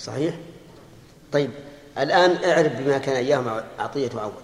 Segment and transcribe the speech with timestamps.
[0.00, 0.34] صحيح؟
[1.32, 1.50] طيب
[1.98, 4.42] الآن اعرف بما كان إياهما عطية عوض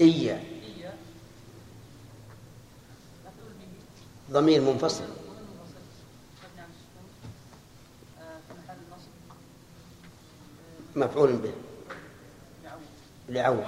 [0.00, 0.44] إيا
[4.30, 5.04] ضمير منفصل.
[10.96, 11.52] مفعول به.
[13.28, 13.64] لعوض.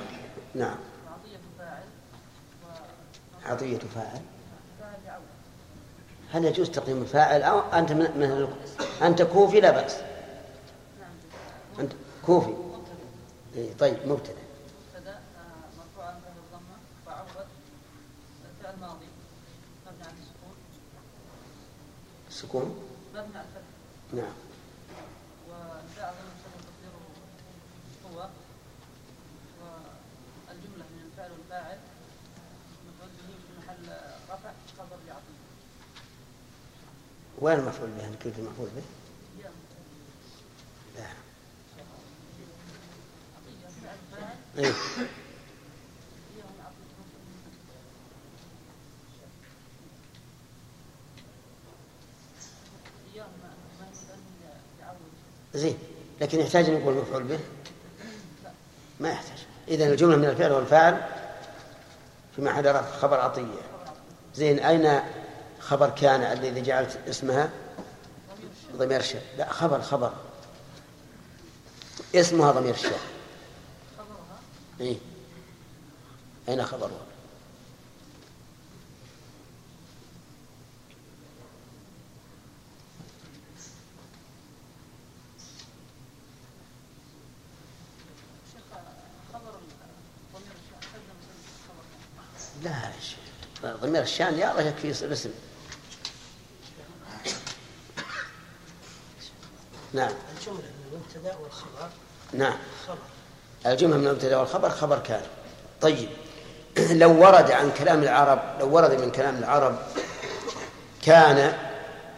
[0.54, 0.89] نعم.
[3.50, 4.20] عطية فاعل؟
[6.32, 8.48] هل يجوز تقديم الفاعل أو أنت من, من
[9.02, 9.96] أنت كوفي؟ لا بأس.
[11.80, 11.92] أنت
[12.26, 12.54] كوفي.
[13.56, 14.40] إيه طيب مبتدأ.
[22.28, 22.82] السكون
[24.12, 24.32] نعم
[25.48, 27.00] وجاء ضمن تقديره
[28.06, 28.28] هو
[29.60, 31.78] والجملة من الفعل والفاعل
[32.88, 33.84] مفعول به في محل
[34.30, 35.40] رفع خبر لعطية
[37.40, 38.82] وين المفعول به؟ كيف المفعول به؟
[40.96, 41.06] لا
[44.58, 44.72] إيه؟
[55.54, 55.78] زين
[56.20, 57.38] لكن يحتاج أن يقول مفعول به
[59.00, 59.38] ما يحتاج
[59.68, 61.02] إذا الجملة من الفعل والفاعل
[62.36, 63.44] في محل رفع خبر عطية
[64.34, 65.00] زين أين
[65.60, 67.50] خبر كان الذي جعلت اسمها
[68.76, 70.12] ضمير الشاء لا خبر خبر.
[72.14, 73.00] اسمها ضمير الشاء
[74.80, 74.96] إيه؟
[76.48, 76.90] أين خبرها؟
[92.64, 92.90] لا
[93.64, 95.30] ضمير الشان يا الله يكفي الاسم
[99.92, 100.12] نعم.
[100.38, 101.88] الجملة من المبتدأ والخبر.
[102.32, 102.56] نعم.
[102.86, 102.98] خبر.
[103.66, 105.22] الجملة من المبتدأ والخبر خبر كان.
[105.80, 106.08] طيب.
[107.02, 109.78] لو ورد عن كلام العرب لو ورد من كلام العرب
[111.02, 111.52] كان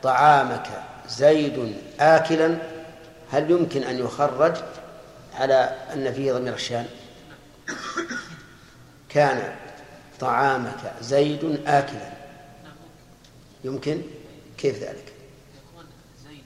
[0.03, 0.67] طعامك
[1.09, 2.59] زيد آكلا
[3.31, 4.57] هل يمكن أن يخرج
[5.35, 5.55] على
[5.95, 6.87] أن فيه ضمير الشان؟
[9.09, 9.57] كان
[10.21, 12.13] طعامك زيد آكلا.
[13.65, 14.03] يمكن؟
[14.59, 15.13] كيف ذلك
[15.55, 15.85] يكون
[16.25, 16.45] زيد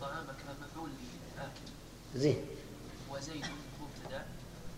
[0.00, 0.90] طعامك مفعول
[1.38, 1.70] آكل
[2.16, 2.46] زين.
[3.10, 3.44] وزيد
[3.80, 4.24] مبتدأ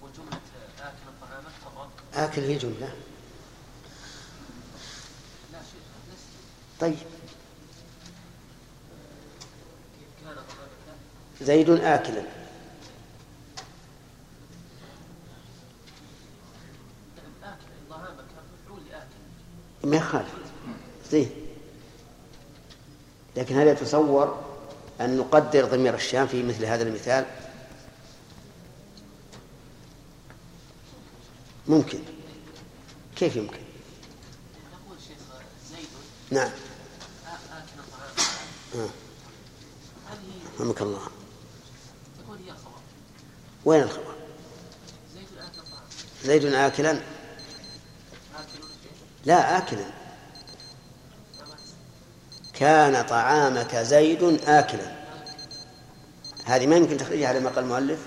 [0.03, 0.41] وجملة
[0.81, 2.59] آكل طعامك خبر آكل هي
[5.72, 5.81] شيء
[6.81, 6.97] طيب.
[11.43, 12.22] زيد آكلا.
[19.84, 20.34] ما يخالف.
[21.10, 21.31] زين.
[23.37, 24.51] لكن هل يتصور
[25.04, 27.26] أن نقدر ضمير الشام في مثل هذا المثال.
[31.68, 31.98] ممكن.
[33.16, 35.16] كيف يمكن؟ يقول شيخ
[35.70, 35.86] زيد
[36.30, 36.50] نعم.
[38.74, 38.88] آه.
[40.10, 41.06] هذه رحمك الله.
[42.19, 42.80] تكون هي الخبر؟
[43.64, 44.14] وين الخبر؟
[46.24, 46.90] زيد زيد آكلا.
[46.90, 47.02] آكل
[49.24, 50.01] لا آكلا.
[52.62, 54.93] كان طعامك زيد آكلا.
[56.45, 57.99] هذه ما يمكن تخرجها على ما قال المؤلف؟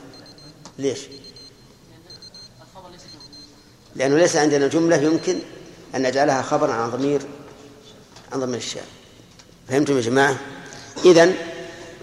[0.79, 0.99] ليش؟
[3.95, 5.39] لأنه ليس عندنا جملة يمكن
[5.95, 7.21] أن نجعلها خبرا عن ضمير
[8.33, 8.85] عن ضمير الشام
[9.67, 10.37] فهمتم يا جماعة؟
[11.05, 11.33] إذا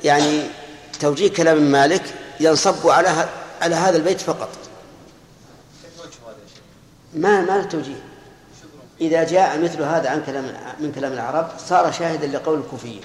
[0.05, 0.43] يعني
[1.01, 3.29] توجيه كلام مالك ينصب على
[3.61, 4.51] على هذا البيت فقط.
[7.15, 8.12] ما ما توجيه.
[9.03, 10.45] إذا جاء مثل هذا عن كلام
[10.81, 13.01] من كلام العرب صار شاهدا لقول الكوفيين.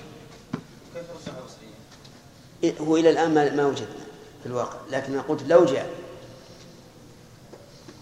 [2.82, 4.06] هو إلى الآن ما ما وجدنا
[4.42, 5.90] في الواقع لكن أنا قلت لو جاء.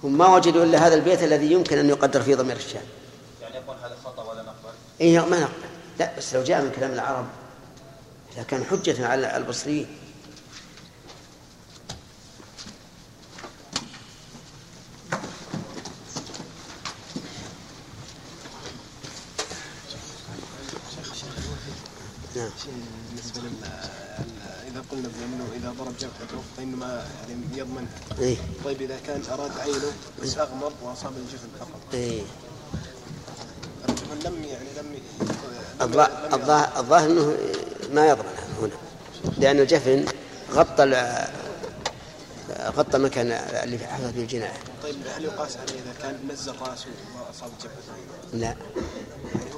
[0.03, 2.85] هم ما وجدوا إلا هذا البيت الذي يمكن أن يقدر فيه ضمير الشام
[3.41, 5.53] يعني يقول هذا خطأ ولا نقبل؟ إيه ما نقبل.
[5.99, 7.25] لا بس لو جاء من كلام العرب
[8.37, 9.87] لكان حجة على البصريين
[22.35, 22.49] نعم
[23.09, 23.63] بالنسبة لل
[24.67, 27.87] اذا قلنا بانه اذا ضرب جبهته فانه ما يعني يضمن.
[28.19, 28.37] إيه.
[28.65, 29.91] طيب إذا كان أراد عينه
[30.23, 31.79] بس اغمض واصاب الجفن فقط.
[31.93, 32.21] إيه.
[33.89, 34.99] الجفن لم يعني لم
[35.81, 37.37] الظا- الظاهر الظاهر إنه
[37.93, 38.25] ما يضمن
[38.61, 38.71] هنا
[39.37, 40.05] لأن الجفن
[40.51, 40.83] غطى
[42.77, 46.85] غطى المكان اللي في فيه الجناية طيب هل يقاس عليه إذا كان نزل رأسه
[47.17, 48.55] واصاب جبهته؟ لا.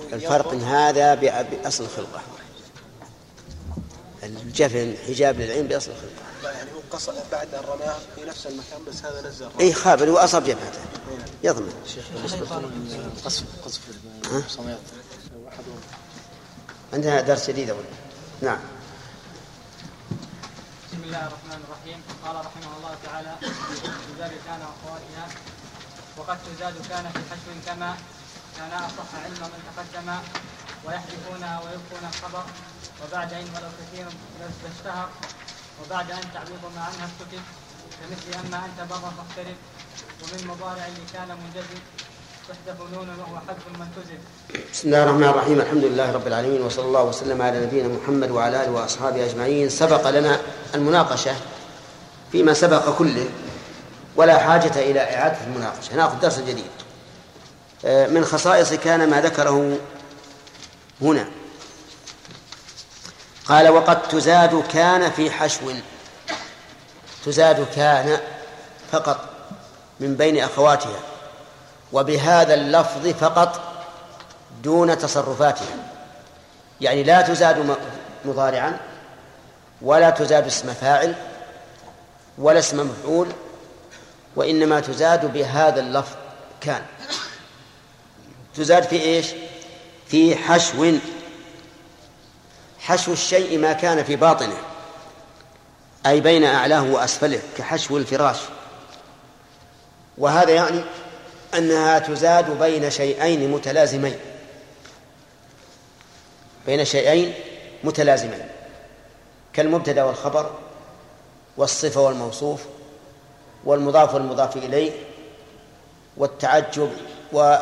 [0.10, 2.22] يعني الفرق يرفع- هذا بأصل الخلقة.
[4.24, 8.80] الجفن حجاب للعين بأصل الخلقة لا يعني هو قص بعد أن رماه في نفس المكان
[8.88, 10.80] بس هذا نزل أي خابر وأصاب جبهته.
[11.44, 11.74] يضمن.
[13.26, 13.82] قصف قصف
[14.32, 14.78] ها؟ الصميات
[16.94, 17.84] عندنا درس جديد أولا
[18.42, 18.60] نعم.
[20.88, 22.02] بسم الله الرحمن الرحيم.
[22.26, 23.36] قال رحمه الله تعالى
[23.82, 25.28] في باب كان واخواتها
[26.18, 27.98] وقد تزاد كان في حشو كما
[28.58, 30.08] كان أصح علم من تقدم
[30.86, 32.46] ويحذفونها ويبقون الخبر
[33.02, 34.06] وبعد إن ولو كثير
[34.40, 35.10] لو اشتهر
[35.80, 37.44] وبعد أن تعويض ما عنها اكتتب
[37.98, 39.58] كمثل أما أنت بر فاختلف
[40.22, 41.82] ومن مضارع اللي كان منجزم
[44.74, 45.62] بسم الله الرحمن الرحيم.
[45.62, 49.70] الحمد لله رب العالمين وصلى الله وسلم على نبينا محمد وعلى آله وأصحابه أجمعين.
[49.70, 50.40] سبق لنا
[50.76, 51.36] المناقشة
[52.32, 53.30] فيما سبق كله
[54.16, 55.96] ولا حاجة إلى إعادة المناقشة.
[55.96, 56.72] نأخذ درس جديد.
[57.84, 59.78] من خصائص كان ما ذكره
[61.02, 61.28] هنا.
[63.46, 65.72] قال وقد تزاد كان في حشو.
[67.26, 68.20] تزاد كان
[68.92, 69.30] فقط
[70.00, 71.00] من بين أخواتها
[71.94, 73.62] وبهذا اللفظ فقط
[74.64, 75.76] دون تصرفاتها.
[76.82, 77.78] يعني لا تزاد
[78.26, 78.78] مضارعا
[79.82, 81.16] ولا تزاد اسم فاعل
[82.38, 83.28] ولا اسم مفعول
[84.36, 86.16] وإنما تزاد بهذا اللفظ
[86.62, 86.82] كان.
[88.58, 89.26] تزاد في إيش؟
[90.08, 90.92] في حشو
[92.80, 94.58] حشو الشيء ما كان في باطنه
[96.06, 98.38] أي بين أعلاه وأسفله كحشو الفراش
[100.18, 100.84] وهذا يعني
[101.54, 104.16] أنها تزاد بين شيئين متلازمين
[106.66, 107.34] بين شيئين
[107.84, 108.48] متلازمين
[109.54, 110.52] كالمبتدأ والخبر
[111.58, 112.62] والصفة والموصوف
[113.64, 114.92] والمضاف والمضاف إليه
[116.18, 116.92] والتعجب
[117.34, 117.56] و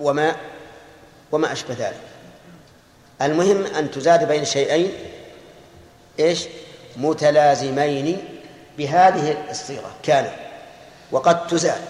[0.00, 0.36] وما
[1.32, 2.00] وما أشبه ذلك.
[3.22, 4.92] المهم أن تزاد بين شيئين
[6.20, 6.44] إيش؟
[6.96, 8.24] متلازمين
[8.78, 9.94] بهذه الصيغة.
[10.02, 10.32] كان
[11.10, 11.82] وقد تزاد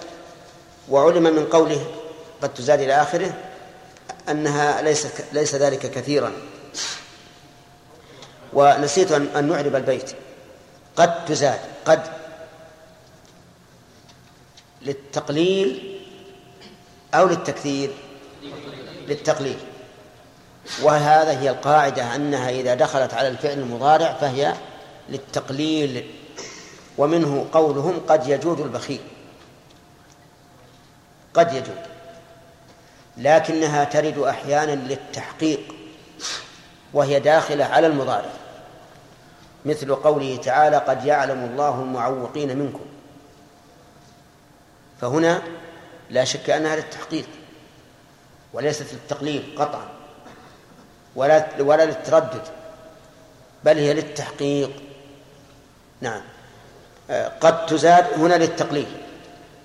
[0.89, 1.85] وعلم من قوله
[2.41, 3.33] قد تزاد إلى آخره
[4.29, 6.31] أنها ليس ليس ذلك كثيرا.
[8.53, 10.11] ونسيت أن نعرب البيت.
[10.95, 12.01] قد تزاد قد
[14.81, 15.88] للتقليل
[17.13, 17.91] أو للتكثير
[19.07, 19.57] للتقليل.
[20.81, 24.53] وهذا هي القاعدة أنها إذا دخلت على الفعل المضارع فهي
[25.09, 26.11] للتقليل
[26.97, 29.01] ومنه قولهم قد يجود البخيل.
[31.33, 31.83] قد يجود
[33.17, 35.75] لكنها ترد أحيانا للتحقيق
[36.93, 38.29] وهي داخلة على المضارع.
[39.65, 42.85] مثل قوله تعالى قد يعلم الله المعوقين منكم.
[45.01, 45.41] فهنا
[46.09, 47.27] لا شك أنها للتحقيق
[48.53, 49.87] وليست للتقليل قطعا
[51.15, 52.41] ولا ولا للتردد
[53.63, 54.71] بل هي للتحقيق.
[56.01, 56.21] نعم.
[57.41, 58.87] قد تزاد هنا للتقليل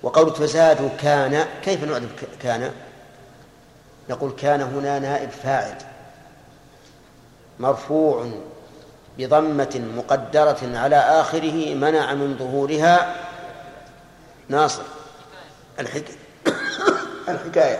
[0.03, 2.71] وقول تزاد كان كيف نعرف كان؟
[4.09, 5.77] نقول كان هنا نائب فاعل
[7.59, 8.31] مرفوع
[9.17, 13.15] بضمة مقدرة على آخره منع من ظهورها
[14.49, 14.83] ناصر.
[15.79, 16.05] الحك...
[17.29, 17.79] الحكاية.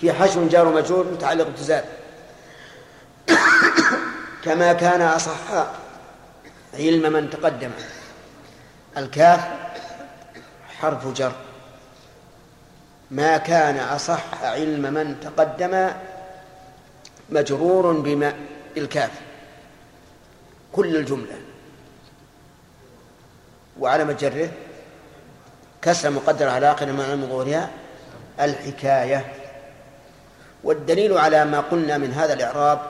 [0.00, 1.84] في حشو جار مجرور متعلق بتزاد
[4.44, 5.66] كما كان أصح
[6.74, 7.70] علم من تقدم.
[8.96, 9.40] الكاف
[10.78, 11.32] حرف جر.
[13.10, 15.90] ما كان أصح علم من تقدم
[17.30, 18.34] مجرور بما
[18.76, 19.10] الكاف.
[20.72, 21.38] كل الجملة.
[23.80, 24.50] وعلى جره
[25.86, 27.70] كسر مقدر على آخر معنى من ظهورها
[28.40, 29.24] الحكاية.
[30.64, 32.80] والدليل على ما قلنا من هذا الإعراب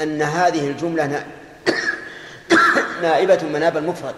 [0.00, 1.26] أن هذه الجملة نا-
[3.02, 4.14] نائبة مناب المفرد.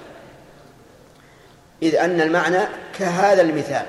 [1.83, 2.59] إذ أن المعنى
[2.99, 3.87] كهذا المثال.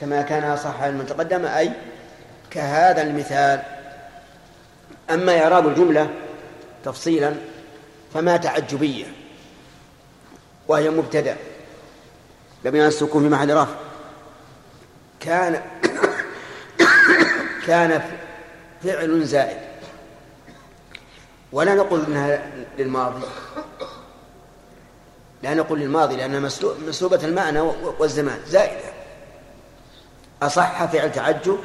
[0.00, 1.72] كما كان صح تقدم أي
[2.50, 3.62] كهذا المثال.
[5.10, 6.08] أما إعراب الجملة
[6.84, 7.34] تفصيلا
[8.14, 9.23] فما تعجبية.
[10.68, 11.36] وهي مبتدأ.
[12.80, 13.74] على السكون في محل رفع.
[15.20, 15.62] كان
[17.66, 18.02] كان
[18.84, 19.58] فعل زائد.
[21.52, 22.42] ولا نقول إنها
[22.78, 23.22] للماضي.
[25.42, 27.60] لا نقول للماضي لانها مسلو- مسلوبة المعنى
[27.98, 28.88] والزمان زائدة.
[30.42, 31.58] أصح فعل تعجب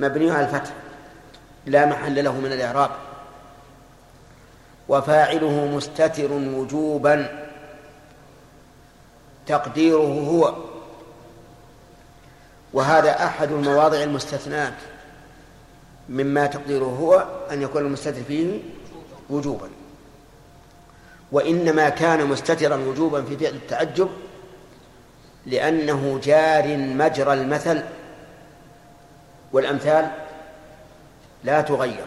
[0.00, 0.72] مبني على الفتح.
[1.66, 2.90] لا محل له من الإعراب.
[4.92, 7.46] وفاعله مستتر وجوبا.
[9.46, 10.54] تقديره هو.
[12.72, 14.74] وهذا أحد المواضع المستثنات
[16.08, 18.58] مما تقديره هو أن يكون المستتر فيه
[19.30, 19.68] وجوبا.
[21.32, 24.08] وإنما كان مستترا وجوبا في فعل التعجب
[25.46, 27.82] لأنه جار مجرى المثل
[29.52, 30.10] والأمثال
[31.44, 32.06] لا تغير.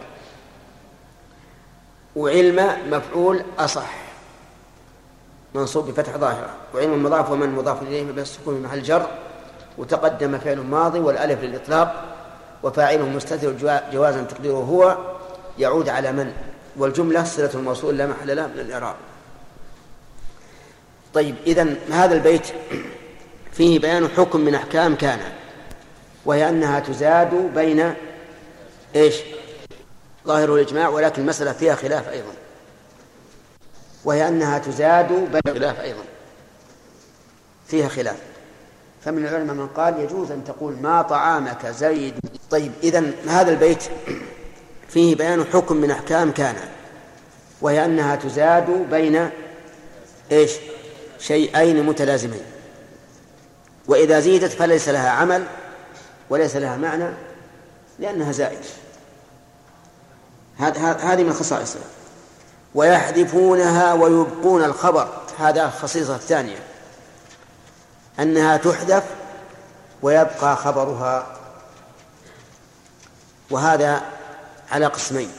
[2.16, 3.90] وعلم مفعول أصح.
[5.54, 6.50] منصوب بفتح ظاهرة.
[6.74, 9.06] وعلم المضاف ومن مضاف إليه بالسكون محل جر
[9.78, 12.04] وتقدم فعل ماضي والألف للإطلاق.
[12.62, 13.52] وفاعله مستتر
[13.92, 14.96] جوازا تقديره هو.
[15.58, 16.32] يعود على من؟
[16.76, 18.94] والجملة صلة الموصول لا محل له من الإعراب.
[21.14, 22.46] طيب إذا هذا البيت
[23.52, 25.20] فيه بيان حكم من أحكام كان.
[26.24, 27.94] وهي أنها تزاد بين
[28.96, 29.16] إيش؟
[30.26, 32.32] ظاهر الإجماع ولكن المسألة فيها خلاف أيضا.
[34.04, 36.02] وهي أنها تزاد بين خلاف أيضا.
[37.68, 38.16] فيها خلاف.
[39.04, 42.14] فمن العلماء من قال يجوز أن تقول ما طعامك زيد.
[42.50, 43.82] طيب إذا هذا البيت
[44.88, 46.56] فيه بيان حكم من أحكام كان.
[47.60, 49.30] وهي أنها تزاد بين
[50.32, 50.52] إيش؟
[51.18, 52.42] شيئين متلازمين.
[53.88, 55.44] وإذا زيدت فليس لها عمل
[56.30, 57.08] وليس لها معنى
[57.98, 58.58] لأنها زائد.
[60.58, 61.82] هذه من خصائصها
[62.74, 65.08] ويحذفونها ويبقون الخبر.
[65.38, 66.58] هذا الخصيصة الثانية.
[68.20, 69.04] أنها تحذف
[70.02, 71.26] ويبقى خبرها.
[73.50, 74.02] وهذا
[74.70, 75.30] على قسمين.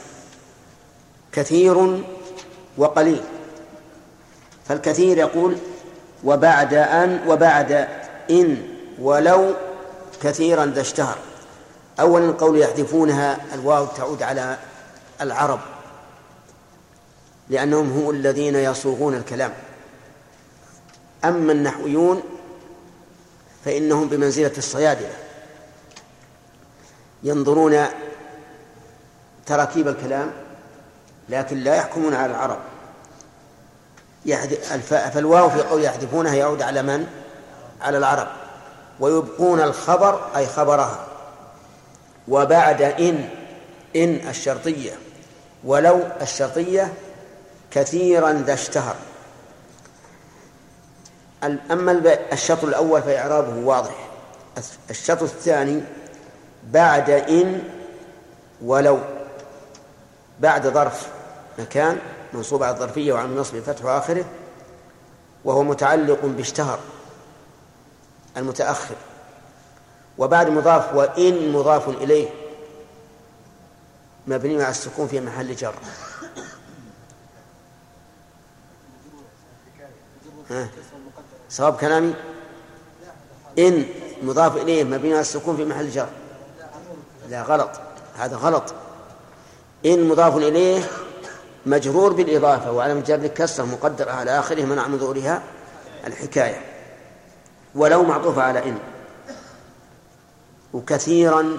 [1.32, 2.04] كثير
[2.76, 3.22] وقليل.
[4.68, 5.58] فالكثير يقول
[6.24, 7.88] وبعد أن وبعد
[8.30, 8.62] إن
[9.00, 9.54] ولو
[10.22, 11.18] كثيرا ذا اشتهر.
[12.00, 14.58] أولا القول يحذفونها الواو تعود على
[15.20, 15.60] العرب
[17.48, 19.52] لأنهم هم الذين يصوغون الكلام.
[21.24, 22.22] أما النحويون
[23.64, 25.16] فإنهم بمنزلة الصيادلة
[27.22, 27.86] ينظرون
[29.46, 30.32] تراكيب الكلام
[31.28, 32.58] لكن لا يحكمون على العرب.
[34.80, 37.06] فالواو في قول يحذفونها يعود على من؟
[37.80, 38.28] على العرب.
[39.00, 41.06] ويبقون الخبر أي خبرها.
[42.28, 43.28] وبعد إن
[43.96, 44.92] إن الشرطية.
[45.68, 46.94] ولو الشرطية
[47.70, 48.96] كثيرا ذا اشتهر.
[51.70, 54.08] أما الشطر الأول فإعرابه واضح.
[54.90, 55.80] الشطر الثاني
[56.64, 57.62] بعد إن
[58.64, 58.98] ولو.
[60.40, 61.08] بعد ظرف
[61.58, 61.98] مكان
[62.32, 64.24] منصوب على الظرفية وعن النصب فتح آخره
[65.44, 66.78] وهو متعلق باشتهر
[68.36, 68.94] المتأخر.
[70.18, 72.28] وبعد مضاف وإن مضاف إليه.
[74.28, 75.74] مبني على السكون في محل جر.
[81.50, 82.14] صواب كلامي؟
[83.58, 83.84] إن
[84.22, 86.08] مضاف إليه مبني على السكون في محل جر.
[87.28, 87.70] لا غلط.
[88.16, 88.74] هذا غلط.
[89.86, 90.82] إن مضاف إليه
[91.66, 95.42] مجرور بالإضافة وعلى جر كسر مقدر على آخره منع من ظهورها
[96.06, 96.64] الحكاية.
[97.74, 98.78] ولو معطوفة على إن.
[100.72, 101.58] وكثيرا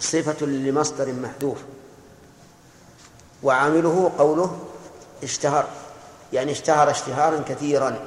[0.00, 1.58] صفة لمصدر محذوف.
[3.42, 4.58] وعامله قوله
[5.22, 5.66] اشتهر
[6.32, 7.98] يعني اشتهر اشتهارا كثيرا.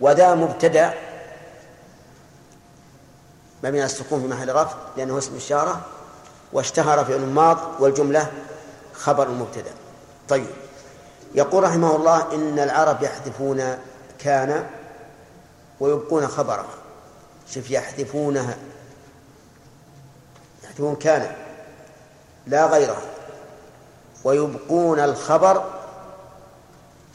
[0.00, 0.94] وذا مبتدأ
[3.64, 5.80] مبني على السكون في محل رفع لأنه اسم إشارة
[6.52, 8.32] واشتهر فعل ماض والجملة
[8.94, 9.72] خبر المبتدأ
[10.28, 10.46] طيب.
[11.34, 13.78] يقول رحمه الله إن العرب يحذفون
[14.18, 14.66] كان
[15.80, 16.66] ويبقون خبره.
[17.50, 18.56] شوف يحذفونها
[20.76, 21.32] يحذفون كان
[22.46, 23.02] لا غيره
[24.24, 25.64] ويبقون الخبر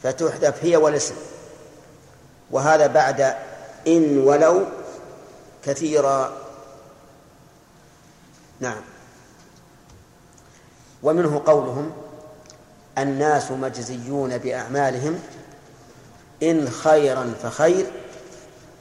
[0.02, 1.14] فتحذف هي والاسم.
[2.50, 3.34] وهذا بعد
[3.86, 4.66] إن ولو
[5.64, 6.32] كثيرا.
[8.60, 8.80] نعم.
[11.02, 11.92] ومنه قولهم
[12.98, 15.20] الناس مجزيون بأعمالهم
[16.42, 17.86] إن خيرا فخير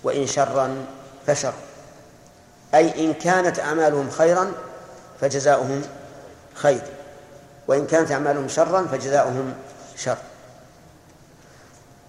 [0.03, 0.85] وإن شرا
[1.27, 1.53] فشر.
[2.73, 4.53] أي إن كانت أعمالهم خيرا
[5.21, 5.81] فجزاؤهم
[6.53, 6.81] خير.
[7.67, 9.53] وإن كانت أعمالهم شرا فجزاؤهم
[9.95, 10.17] شر.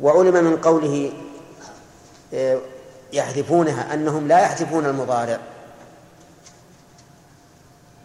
[0.01, 1.13] وعلم من قوله
[2.35, 2.59] آه،
[3.13, 5.39] يحذفونها أنهم لا يحذفون المضارع.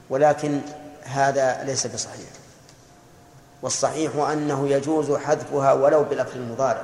[0.09, 0.61] ولكن
[1.03, 2.29] هذا ليس بصحيح.
[3.61, 6.83] والصحيح أنه يجوز حذفها ولو بلفظ المضارع.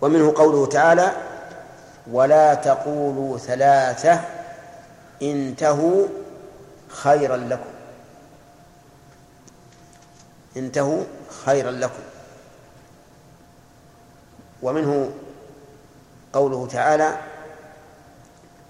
[0.00, 1.12] ومنه قوله تعالى
[2.12, 4.20] ولا تقولوا ثلاثة
[5.22, 6.06] انتهوا
[6.90, 7.70] خيرا لكم.
[10.56, 11.04] انتهوا
[11.44, 12.02] خيرا لكم.
[14.62, 15.12] ومنه
[16.32, 17.18] قوله تعالى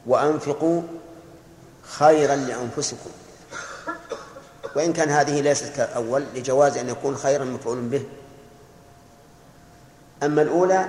[0.07, 0.83] وأنفقوا
[1.83, 3.11] خيرا لأنفسكم.
[4.77, 8.05] وإن كان هذه ليست كالأول لجواز أن يكون خيرا مفعول به.
[10.23, 10.89] أما الأولى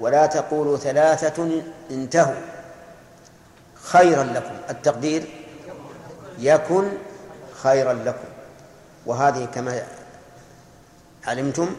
[0.00, 2.40] ولا تقولوا ثلاثة انتهوا.
[3.82, 4.54] خيرا لكم.
[4.70, 5.37] التقدير
[6.38, 6.88] يكن
[7.62, 8.28] خيرا لكم.
[9.06, 9.86] وهذه كما
[11.24, 11.76] علمتم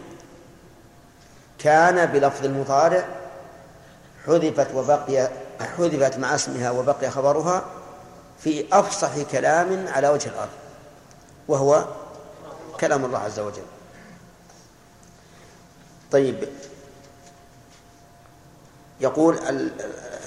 [1.60, 3.08] كان بلفظ المضارع
[4.25, 5.30] حذفت وبقي
[5.78, 7.66] حذفت مع اسمها وبقي خبرها
[8.44, 10.50] في أفصح كلام على وجه الأرض
[11.48, 11.86] وهو
[12.80, 13.63] كلام الله عز وجل.
[16.12, 16.50] طيب
[19.01, 19.39] يقول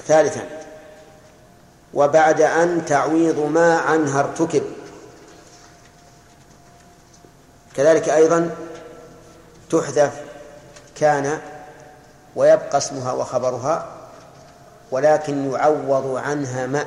[0.07, 0.62] ثالثا
[1.95, 4.63] وبعد أن تعويض ما عنها ارتكب
[7.77, 8.51] كذلك أيضا
[9.71, 10.13] تحذف
[10.95, 11.41] كان
[12.37, 13.87] ويبقى اسمها وخبرها
[14.91, 16.87] ولكن يعوض عنها ما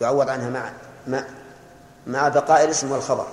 [0.00, 0.70] يعوض عنها مع
[1.06, 1.24] مع
[2.06, 3.26] مع بقاء الاسم والخبر.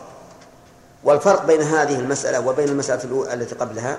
[1.04, 3.98] والفرق بين هذه المسألة وبين المسألة التي قبلها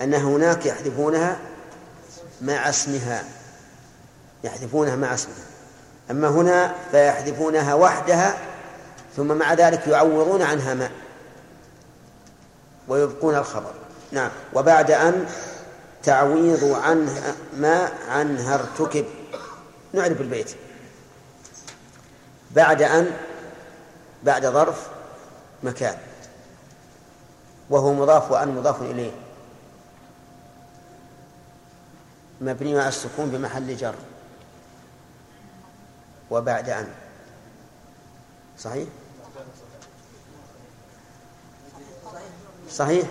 [0.00, 1.36] أن هناك يحذفونها
[2.40, 3.24] مع اسمها.
[4.44, 5.44] يحذفونها مع اسمها.
[6.10, 8.38] أما هنا فيحذفونها وحدها
[9.16, 10.90] ثم مع ذلك يعوضون عنها ما
[12.88, 13.72] ويبقون الخبر.
[14.12, 14.30] نعم.
[14.54, 15.26] وبعد أن
[16.02, 19.04] تعويض عنها ما عنها ارتكب.
[19.92, 20.54] نعرف البيت.
[22.50, 23.10] بعد أن
[24.22, 24.86] بعد ظرف
[25.62, 25.96] مكان.
[27.70, 29.10] وهو مضاف وأن مضاف إليه.
[32.40, 33.94] مبني على السكون بمحل جر.
[36.30, 36.88] وبعد أن.
[38.58, 38.88] صحيح؟
[42.70, 43.08] صحيح.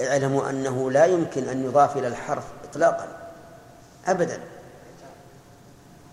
[0.00, 3.32] اعلموا أنه لا يمكن أن يضاف إلى الحرف إطلاقا.
[4.06, 4.40] أبدا.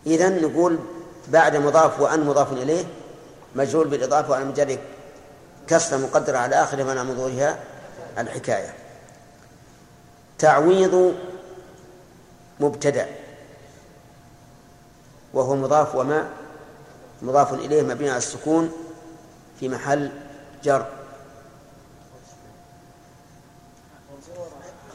[0.06, 0.80] إذا نقول
[1.28, 2.86] بعد مضاف وأن مضاف إليه
[3.56, 4.80] مجهول بالإضافة وأن مجرد
[5.68, 7.60] كسر مقدرة على آخر منع ظهورها
[8.18, 8.74] الحكاية.
[10.40, 11.16] تعويض
[12.60, 13.25] مبتدأ.
[15.36, 16.30] وهو مضاف وما
[17.22, 18.72] مضاف إليه مبني على السكون
[19.60, 20.12] في محل
[20.64, 20.86] جر.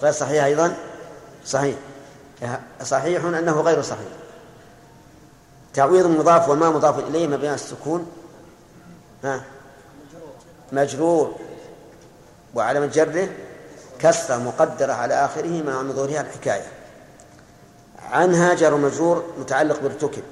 [0.03, 0.77] غير صحيح أيضا؟
[1.47, 1.77] صحيح.
[2.83, 4.09] صحيح أنه غير صحيح.
[5.75, 8.13] تعويض مضاف وما مضاف إليه مبني على السكون.
[9.25, 9.45] ها؟
[10.73, 11.35] مجرور.
[12.55, 13.29] وعلى جره
[13.99, 16.80] كسرة مقدرة على آخره مع ظهورها الحكاية.
[18.11, 20.23] عنها جر مجرور متعلق بارتكب.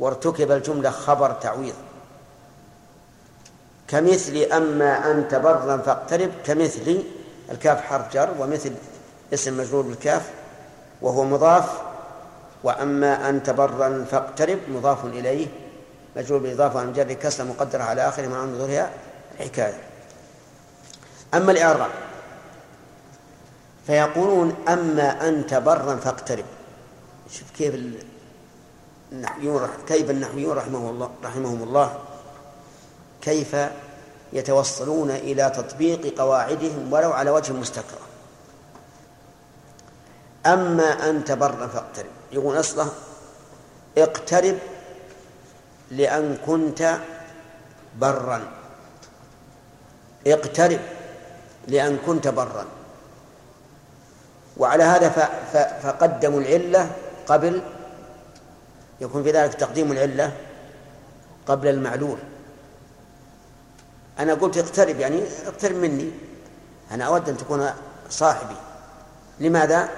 [0.00, 1.74] وارتكب الجملة خبر تعويض.
[3.88, 7.02] كمثل أما أنت برا فاقترب كمثل
[7.50, 8.72] الكاف حرف جر ومثل
[9.34, 10.30] اسم مجرور بالكاف
[11.02, 11.80] وهو مضاف
[12.64, 15.46] وأما أنت برا فاقترب مضاف إليه
[16.16, 18.90] مجرور بالإضافة عن جر كسر مقدرة على آخره مع ظهورها
[19.38, 19.80] حكاية.
[21.34, 21.90] أما الإعراب
[23.86, 26.44] فيقولون أما أنت برا فاقترب.
[27.30, 27.74] شوف كيف
[29.12, 31.98] النحويون كيف النحويون رحمه الله رحمهم الله.
[33.20, 33.56] كيف
[34.32, 38.06] يتوصلون إلى تطبيق قواعدهم ولو على وجه مستكرة.
[40.46, 42.10] أما أنت برا فاقترب.
[42.32, 42.88] يقول أصله
[43.98, 44.58] اقترب
[45.90, 46.98] لأن كنت
[47.98, 48.42] برا.
[50.26, 50.80] اقترب
[51.68, 52.64] لأن كنت برا.
[54.56, 55.08] وعلى هذا
[55.82, 56.90] فقدموا العلة
[57.26, 57.62] قبل
[59.00, 60.32] يكون في ذلك تقديم العلة
[61.46, 62.18] قبل المعلول.
[64.18, 66.10] أنا قلت اقترب يعني اقترب مني.
[66.90, 67.70] أنا أود أن تكون
[68.10, 68.56] صاحبي.
[69.40, 69.88] لماذا؟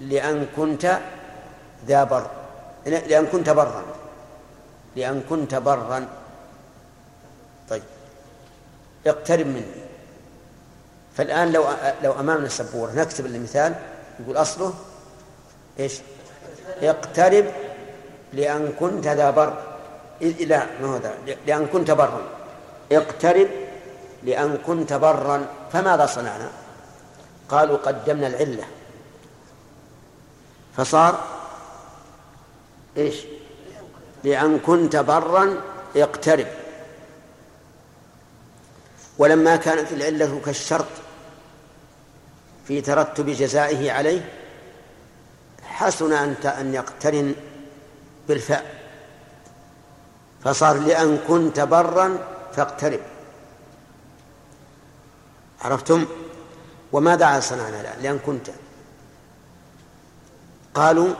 [0.00, 0.98] لأن كنت
[1.86, 2.30] ذا بر.
[2.86, 3.84] لأن كنت برا.
[4.96, 6.06] لأن كنت برا.
[7.68, 7.82] طيب.
[9.06, 9.83] اقترب مني.
[11.16, 11.64] فالآن لو
[12.02, 13.74] لو أمامنا السبورة نكتب المثال
[14.20, 14.74] يقول أصله
[15.78, 15.92] إيش؟
[16.82, 17.44] اقترب
[18.32, 19.62] لأن كنت ذا بر.
[20.20, 21.14] لا ما هو ذا؟
[21.46, 22.22] لأن كنت برا.
[22.92, 23.48] اقترب
[24.22, 25.46] لأن كنت برا.
[25.72, 26.50] فماذا صنعنا؟
[27.48, 28.64] قالوا قدمنا العلة.
[30.76, 31.20] فصار
[32.96, 33.16] إيش؟
[34.24, 35.56] لأن كنت برا
[35.96, 36.46] اقترب.
[39.18, 40.86] ولما كانت العلة كالشرط
[42.68, 44.28] في ترتب جزائه عليه
[45.62, 47.34] حسن أن أن يقترن
[48.28, 48.84] بالفاء
[50.44, 52.18] فصار لأن كنت برا
[52.56, 53.00] فاقترب.
[55.60, 56.06] عرفتم؟
[56.92, 58.50] وماذا صنعنا الآن؟ لأن كنت.
[60.74, 61.14] قالوا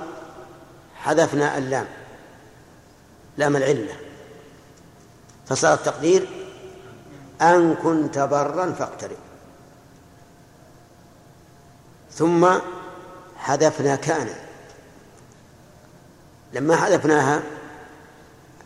[0.97, 1.87] حذفنا اللام
[3.37, 3.97] لام العلة.
[5.47, 6.29] فصار التقدير
[7.43, 9.17] أن كنت برا فاقترب.
[12.15, 12.49] ثم
[13.37, 14.29] حذفنا كان
[16.53, 17.43] لما حذفناها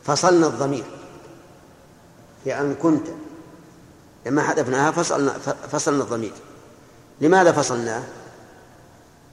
[0.05, 0.85] فصلنا الضمير
[2.45, 3.07] في أن كنت.
[4.27, 5.39] لما حذفناها فصلنا
[5.73, 6.33] فصلنا الضمير.
[7.21, 8.03] لماذا فصلناه؟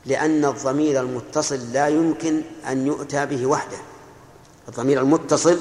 [0.05, 3.77] لأن الضمير المتصل لا يمكن أن يؤتى به وحده.
[4.67, 5.59] الضمير المتصل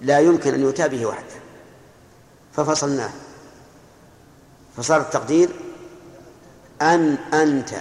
[0.00, 1.38] لا يمكن أن يؤتى به وحده.
[2.52, 3.10] ففصلناه.
[4.76, 5.48] فصار التقدير
[6.82, 7.74] أن أنت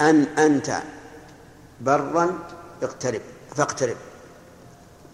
[0.00, 0.82] أن أنت
[1.80, 2.38] برا
[2.82, 3.20] اقترب
[3.56, 3.96] فاقترب.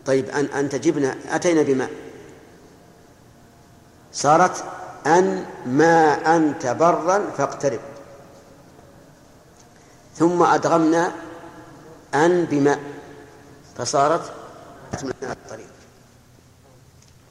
[0.07, 1.91] طيب أن أنت جبنا أتينا بماء
[4.13, 4.65] صارت
[5.07, 7.81] أن ما أنت برا فاقترب.
[10.15, 11.13] ثم أدغمنا
[12.15, 12.81] أن بماء
[13.77, 14.33] فصارت
[15.03, 15.71] من الطريق.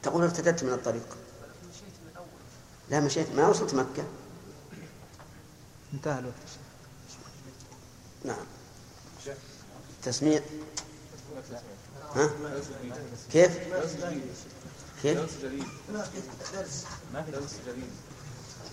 [0.02, 1.16] تقول ارتدت من الطريق.
[2.90, 4.04] لا مشيت ما وصلت مكة.
[5.94, 6.34] انتهى الوقت
[8.24, 8.46] نعم.
[10.02, 10.40] تسميع
[12.14, 12.30] ها؟
[13.32, 13.58] كيف؟
[15.02, 15.18] كيف؟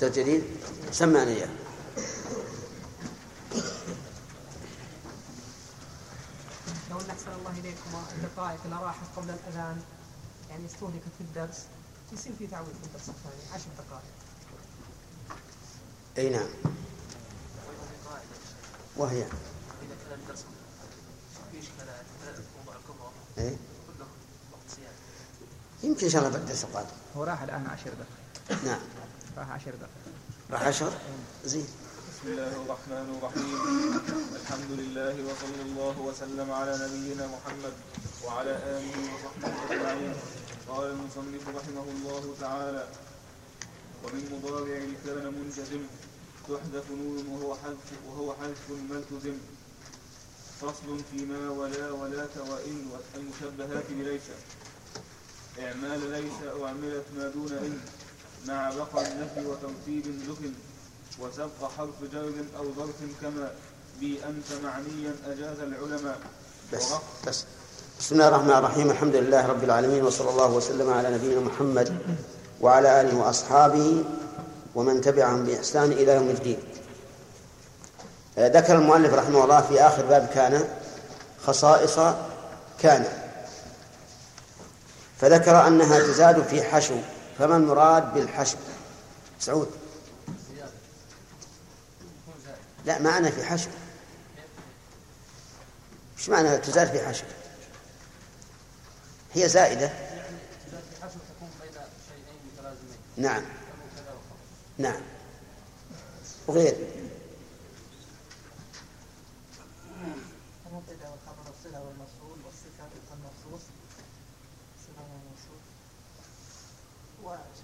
[0.02, 0.44] درس جديد.
[0.92, 1.50] سمعنا إياه.
[6.90, 9.82] لو أن أحسن الله إليكم الدقائق اللي راحت قبل الأذان
[10.50, 11.66] يعني استهلكت في الدرس
[12.14, 14.04] يصير في تعويض في الدرس الثاني عشر دقائق.
[16.18, 16.50] أي نعم.
[18.98, 19.26] وهي.
[23.38, 23.56] إيه؟
[23.88, 24.08] كله
[24.52, 24.94] وقت زياده
[25.84, 26.90] يمكن إن شاء الله بعد الدرس القادم.
[27.18, 28.64] هو راح الآن عشر دقائق.
[28.64, 28.80] نعم.
[29.38, 30.16] راح عشر دقائق.
[30.52, 30.94] راح عشر؟
[31.46, 31.68] زين.
[32.10, 33.58] بسم الله الرحمن الرحيم.
[34.42, 37.74] الحمد لله وصلى الله وسلم على نبينا محمد
[38.26, 40.16] وعلى آله وصحبه أجمعين.
[40.70, 42.88] قال المصنف رحمه الله تعالى
[44.04, 45.82] ومن مضارع كان منجزم
[46.50, 49.38] تحذف نون وهو حذف وهو حذف ملتزم
[50.62, 54.22] فصل فيما ولا ولاك وإن المشبهات بليس.
[55.60, 57.80] إعمال ليس أعملت ما دون إن
[58.48, 60.52] مع بقى النفي وترتيب ذكر
[61.20, 63.52] وسبق حرف جر أو ظرف كما.
[64.00, 66.20] بي أنت معنيا أجاز العلماء.
[66.74, 66.94] بس
[67.28, 67.46] بس.
[68.00, 68.92] بسم الله الرحمن الرحيم.
[68.92, 71.98] الحمد لله رب العالمين وصلى الله وسلم على نبينا محمد
[72.62, 74.04] وعلى آله وأصحابه
[74.76, 76.60] ومن تبعهم بإحسان إلى يوم الدين.
[78.38, 80.68] آه، ذكر المؤلف رحمه الله في آخر باب كان
[81.46, 82.00] خصائص
[82.80, 83.06] كان.
[85.20, 86.96] فذكر أنها تزاد في حشو
[87.40, 88.58] فما المراد بالحشو؟
[89.40, 89.72] سعود.
[92.86, 93.70] لا معنى في حشو؟
[96.18, 97.24] إيش معنى تزاد في حشو؟
[99.34, 99.92] هي زائدة.
[102.54, 102.98] متلازمين.
[103.18, 103.44] نعم.
[104.78, 105.02] نعم.
[106.48, 106.76] وغير.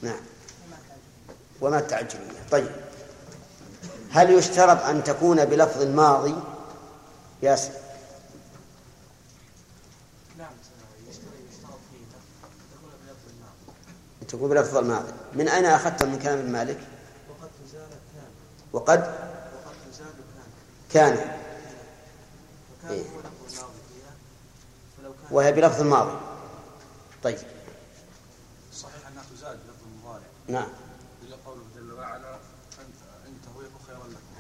[0.03, 0.21] نعم.
[1.61, 2.71] وما التعجبية؟ طيب.
[4.13, 6.35] هل يشترط أن تكون بلفظ الماضي؟
[7.43, 7.73] ياسر.
[10.39, 10.99] نعم تكون
[12.99, 13.73] بلفظ الماضي.
[14.23, 15.13] أن تكون بلفظ الماضي.
[15.33, 16.79] من أين أخذت؟ من كلام ابن مالك.
[17.31, 18.31] وقد تزال كان
[18.73, 20.07] وقد؟ وقد تزال
[20.93, 21.13] كان.
[22.91, 23.03] إيه.
[23.03, 24.13] هو لفظ الماضي فيها
[24.99, 26.19] فلو كان وهي بلفظ الماضي.
[27.23, 27.39] طيب.
[28.75, 30.27] صحيح أنها تزاد لفظ المضارع.
[30.49, 30.69] نعم.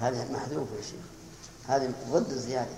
[0.02, 1.00] خيرا لك هذا محذوف يا شيخ.
[1.68, 2.70] هذه ضد الزيادة.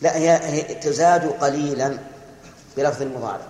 [0.00, 1.98] لا هي, تزاد قليلا
[2.76, 3.46] بلفظ المضارع.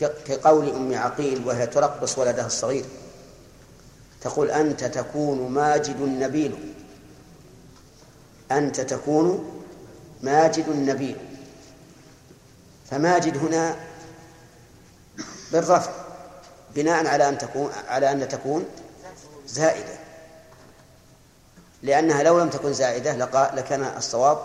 [0.00, 2.84] كقول أم عقيل وهي ترقص ولدها الصغير.
[4.20, 6.74] تقول أنت تكون ماجد نبيل
[8.50, 9.62] أنت تكون
[10.22, 11.16] ماجد نبيل
[12.90, 13.76] فماجد هنا
[15.52, 15.99] بالرفع.
[16.74, 18.64] بناء على أن تكون على أن تكون
[19.46, 19.98] زائدة.
[21.82, 23.12] لأنها لو لم تكن زائدة
[23.54, 24.38] لكان الصواب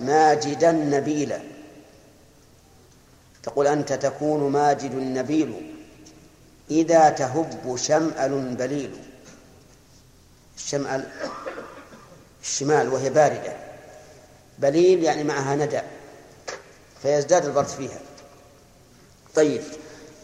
[0.00, 1.40] ماجدا نبيلا
[3.42, 5.74] تقول أنت تكون ماجد نبيل
[6.70, 9.02] إذا تهب شمأل بليل.
[10.56, 11.08] الشمأل
[12.42, 13.56] الشمال وهي باردة.
[14.58, 15.80] بليل يعني معها ندى
[17.02, 17.98] فيزداد البرد فيها.
[19.34, 19.62] طيب.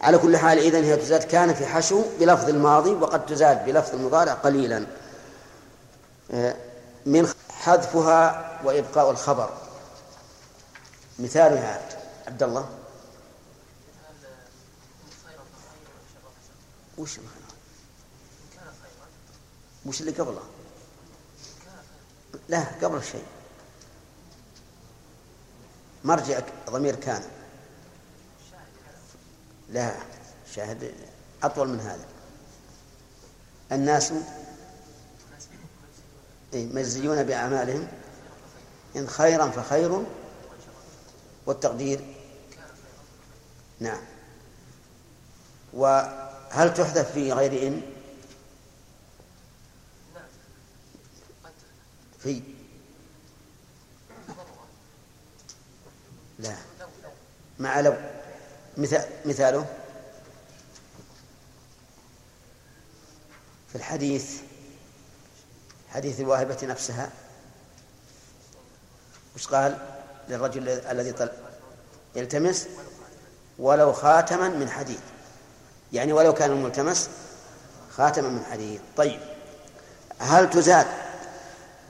[0.02, 4.32] على كل حال إذن هي تزاد كان في حشو بلفظ الماضي وقد تزاد بلفظ المضارع
[4.32, 4.86] قليلا.
[7.06, 9.50] من حذفها وإبقاء الخبر.
[11.18, 11.88] مثالها
[12.26, 12.68] عبد الله.
[16.98, 17.18] وش
[19.86, 20.42] وش اللي قبله؟
[22.48, 23.24] لا قبل الشيء
[26.04, 27.22] مرجع ضمير كان.
[29.72, 29.94] لا
[30.54, 30.94] شاهد
[31.42, 32.06] أطول من هذا.
[33.72, 34.12] الناس
[36.54, 37.88] إيه، مجزيون بأعمالهم.
[38.96, 40.04] إن خيرا فخير
[41.46, 42.14] والتقدير.
[43.80, 44.02] نعم.
[45.72, 47.82] وهل تحذف في غير إن؟
[52.18, 52.42] في.
[56.38, 56.56] لا.
[57.58, 58.21] مع لو.
[58.76, 59.66] مثال مثاله
[63.68, 64.40] في الحديث
[65.88, 67.10] حديث الواهبة نفسها
[69.36, 69.78] وش قال
[70.28, 71.30] للرجل الذي طل
[72.14, 72.68] يلتمس
[73.58, 75.00] ولو خاتما من حديد.
[75.92, 77.08] يعني ولو كان الملتمس
[77.90, 78.80] خاتما من حديد.
[78.96, 79.20] طيب
[80.18, 80.86] هل تزاد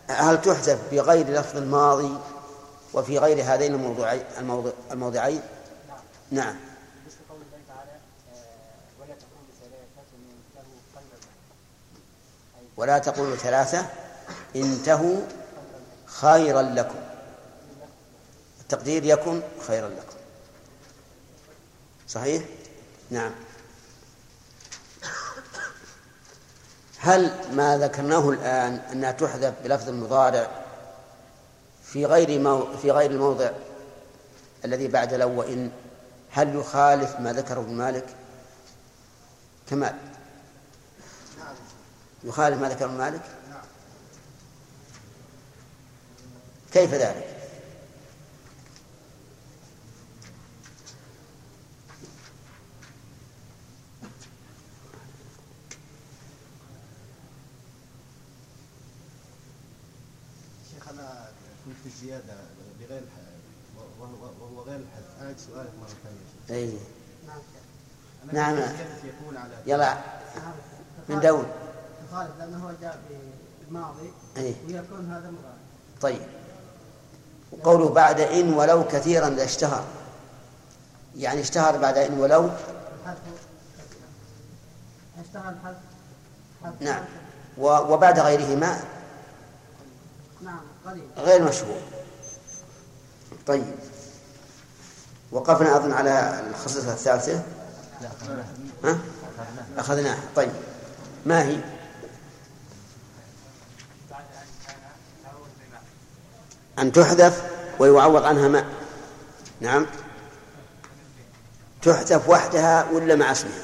[0.09, 2.19] هل تحذف بغير لفظ الماضي
[2.95, 5.43] وفي غير هذين الموضوعين الموضع الموضعين؟
[6.31, 6.57] نعم
[7.07, 10.65] مثل قول الله تعالى آه، ولا تقولوا ثلاثة من له
[10.95, 11.21] خيرا
[12.77, 13.87] ولا تقولوا ثلاثة.
[14.57, 15.21] انتهوا
[16.07, 16.99] خيرا لكم.
[18.61, 20.17] التقدير يكن خيرا لكم.
[22.09, 22.43] صحيح؟
[23.11, 23.33] نعم.
[26.99, 30.51] هل ما ذكرناه الآن أنها تحذف بلفظ المضارع
[31.85, 33.51] في غير مو في غير الموضع
[34.65, 35.71] الذي بعد لو وإن
[36.31, 38.07] هل يخالف ما ذكره ابن مالك؟
[39.71, 39.95] كمال.
[42.25, 43.23] يخالف ما ذكره مالك؟
[46.73, 47.37] كيف ذلك؟
[60.75, 61.29] شيخ أنا
[61.65, 62.35] كنت في الزياده
[62.81, 63.03] بغير
[64.41, 66.63] وهو غير الحد اعد سؤالك مرة ثانية.
[66.63, 66.79] أي
[68.33, 68.55] نعم.
[68.55, 68.57] نعم.
[68.57, 69.99] زيادة يلا.
[71.09, 71.47] من دون
[72.13, 72.99] يخالف لأنه هو جاء
[73.69, 75.57] بالماضي أي ويكون هذا مضارع.
[76.01, 76.23] طيب.
[77.53, 79.85] وقوله بعد إن ولو كثيرا إذا اشتهر.
[81.17, 83.19] يعني اشتهر بعد إن ولو؟ الحذف
[85.21, 85.77] اشتغل الحذف.
[86.65, 87.05] حذف نعم.
[87.59, 88.81] وبعد غيرهما؟
[90.43, 91.05] نعم قليل.
[91.17, 91.81] غير مشهور
[93.47, 93.75] طيب.
[95.33, 97.43] وقفنا أظن على الخصيصة الثالثة.
[98.85, 98.99] ها؟
[99.79, 100.21] أخذناها.
[100.37, 100.53] طيب.
[101.27, 101.61] ما هي؟
[106.79, 108.67] أن تحذف ويعوض عنها ماء
[109.61, 109.87] نعم.
[111.83, 113.63] تحذف وحدها ولا مع اسمها؟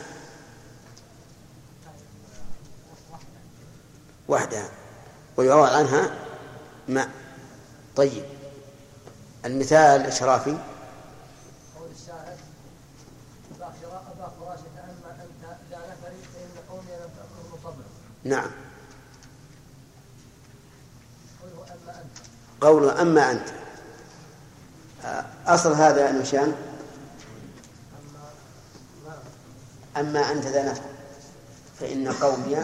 [4.28, 4.68] وحدها.
[5.36, 6.10] ويعوض عنها
[6.88, 7.10] ماء
[7.96, 8.24] طيب.
[9.44, 10.50] المثال الإشرافي.
[11.78, 12.36] قول الشاعر
[13.56, 17.84] أبا شراء أبا فراشة أما أنت لا نفري فإن قومي لم تأخذ صبرا
[18.24, 18.50] نعم
[21.42, 22.04] قوله أما
[22.60, 23.48] قوله أما أنت.
[25.46, 26.54] أصل هذا يا نشان
[29.96, 30.82] أما أنت ذا نفع
[31.80, 32.56] فإن قومي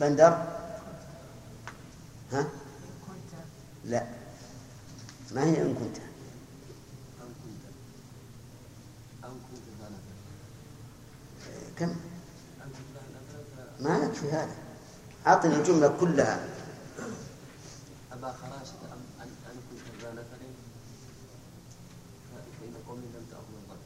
[0.00, 0.46] بندر؟
[2.32, 2.46] ها؟
[3.84, 4.06] لا.
[5.32, 5.96] ما هي إن كنت؟
[11.78, 11.96] كم؟
[13.80, 14.67] ما يكفي هذا.
[15.28, 16.48] أعطني الجملة كلها.
[18.12, 20.38] أبا خراشة أم أن أن كنت ذا نفر
[22.60, 23.82] فإن قومي لم تأخذ الظن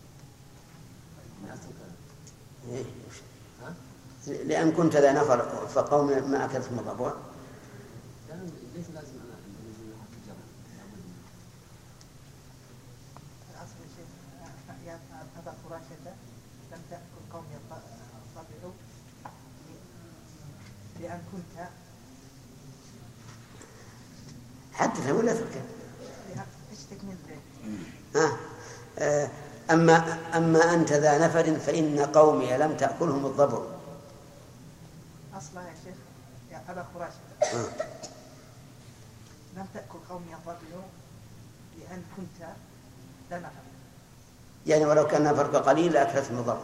[2.68, 2.84] إيه.
[4.44, 7.14] لأن كنت ذا نفر فقوم ما أكلتهم الربوع
[8.30, 8.42] يعني
[8.74, 10.34] ليس لازم أنا أنزل حرف الجر
[10.78, 11.22] لابد من-
[13.50, 14.08] الأصل يا شيخ
[14.86, 14.98] يا
[15.38, 16.14] أبا فراشة
[16.72, 17.78] لم تأكل قومي الطبع
[21.32, 21.68] كنت
[24.82, 25.62] حدث ولا تركه
[26.70, 27.16] إيش تكمل
[28.14, 28.36] ها.
[28.98, 29.30] آه،
[29.70, 33.66] أما أما أنت ذا نفر فإن قومي لم تأكلهم الضبر
[35.34, 35.94] أصلا يا شيخ
[36.52, 37.66] يا أبا خراش آه.
[39.56, 40.82] لم تأكل قومي الظبي
[41.78, 42.48] لأن كنت
[43.30, 43.62] لا نفر.
[44.66, 46.62] يعني ولو كان فرق قليل لأكلتهم الضبر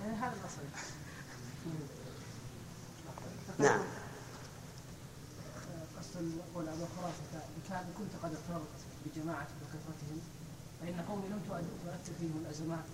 [0.00, 0.62] لأن هذا الأصل.
[3.58, 3.80] نعم.
[6.18, 10.20] قصد قول أبو خرافة كان كنت قد اضطررت بجماعة وكثرتهم
[10.80, 12.84] فإن قومي لم تؤثر فيهم الأزمات.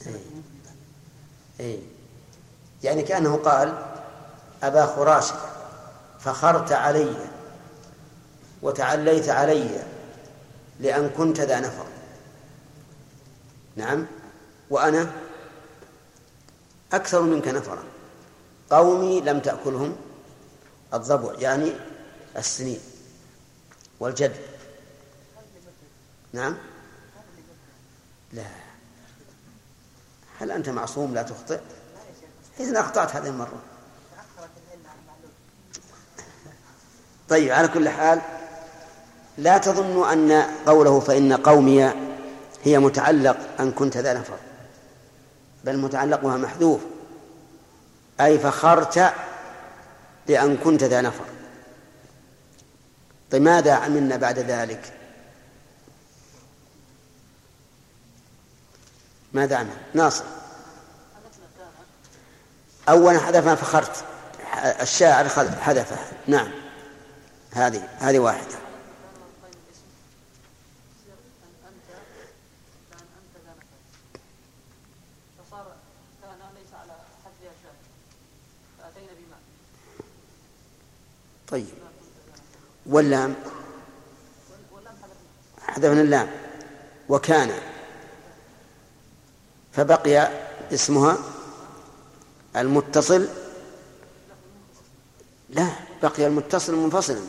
[0.00, 0.76] المفضل.
[1.60, 1.80] إيه.
[2.82, 3.86] يعني كأنه قال
[4.62, 5.34] أبا خراشة
[6.20, 7.16] فخرت علي
[8.62, 9.84] وتعليت علي
[10.80, 11.86] لأن كنت ذا نفر
[13.76, 14.06] نعم
[14.70, 15.10] وأنا
[16.92, 17.82] أكثر منك نفرا
[18.70, 19.96] قومي لم تأكلهم
[20.94, 21.72] الضبع يعني
[22.36, 22.80] السنين
[24.00, 24.36] والجد.
[26.32, 26.56] نعم.
[28.32, 28.44] لا.
[30.38, 31.60] هل أنت معصوم؟ لا تخطئ.
[32.60, 33.62] إذا أخطأت هذه المرة.
[37.28, 38.20] طيب على كل حال
[39.38, 40.32] لا تظنوا أن
[40.66, 41.92] قوله فإن قومي
[42.62, 44.38] هي متعلق أن كنت ذا نفر.
[45.64, 46.80] بل متعلقها محذوف.
[48.20, 49.12] أي فخرت
[50.28, 51.31] لأن كنت ذا نفر.
[53.32, 54.92] طيب ماذا عملنا بعد ذلك؟
[59.32, 60.24] ماذا عمل؟ ناصر.
[62.88, 64.04] أولا حذفنا فخرت.
[64.80, 65.28] الشاعر
[65.60, 65.98] حذفه.
[66.26, 66.50] نعم.
[67.52, 68.58] هذه هذه واحدة.
[75.38, 75.66] فصار
[82.86, 83.34] واللام.
[85.66, 86.30] حذفنا اللام.
[87.08, 87.50] وكان.
[89.72, 90.28] فبقي
[90.72, 91.18] اسمها
[92.56, 93.28] المتصل.
[95.50, 95.68] لا
[96.02, 97.20] بقي المتصل منفصلا.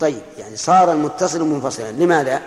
[0.00, 1.92] طيب يعني صار المتصل منفصلا.
[1.92, 2.42] لماذا؟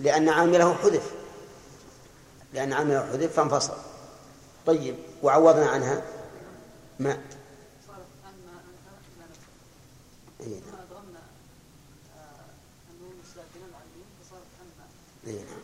[0.00, 1.12] لأن عامله حذف.
[2.54, 3.76] لأن عامله حذف فانفصل.
[4.66, 6.02] طيب وعوضنا عنها.
[7.00, 7.18] ما
[7.86, 9.40] صارت أما أنت لا نفسك
[10.46, 10.60] إيه.
[15.26, 15.62] نعم.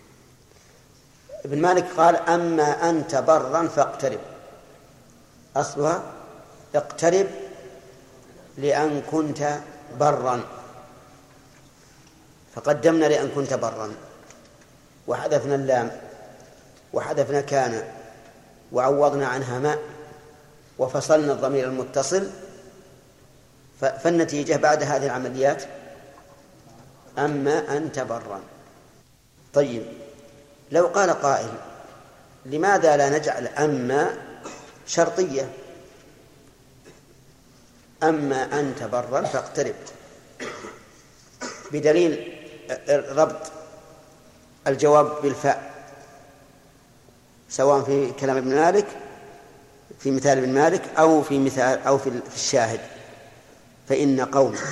[1.45, 4.21] ابن مالك قال أما أنت برا فاقترب
[5.57, 6.03] أصلها
[6.75, 7.27] اقترب
[8.59, 9.59] لأن كنت
[10.01, 10.41] برا
[12.55, 13.95] فقدمنا لأن كنت برا
[15.07, 15.91] وحذفنا اللام
[16.93, 17.93] وحذفنا كان
[18.73, 19.79] وعوضنا عنها ماء
[20.79, 22.31] وفصلنا الضمير المتصل
[23.81, 25.63] فالنتيجة بعد هذه العمليات
[27.19, 28.41] أما أنت برا
[29.55, 29.83] طيب
[30.73, 31.53] لو قال قائل
[32.47, 34.15] لماذا لا نجعل أما
[34.87, 35.49] شرطية
[38.03, 39.75] أما أنت برا فاقترب.
[41.73, 42.35] بدليل
[42.89, 43.53] ربط
[44.67, 45.75] الجواب بالفاء
[47.49, 48.87] سواء في كلام ابن مالك
[50.01, 52.81] في مثال ابن مالك أو في مثال أو في الشاهد.
[53.89, 54.63] فإن قوم اسف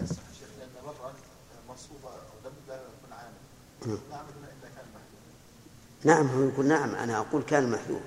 [0.00, 0.06] يا
[0.38, 1.12] شيخ لأن برا
[1.68, 2.10] منصوبه
[2.44, 7.18] ولم لا يكون عامل لا عامل هنا الا كان محذوف نعم هو يقول نعم أنا
[7.18, 8.02] أقول كان محذوف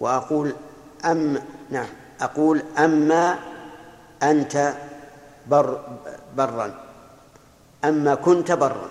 [0.00, 0.54] وأقول
[1.04, 1.88] أم نعم
[2.20, 3.38] أقول أما
[4.22, 4.74] أنت
[5.46, 5.98] بر
[6.36, 6.84] برا.
[7.84, 8.90] أما كنت برا.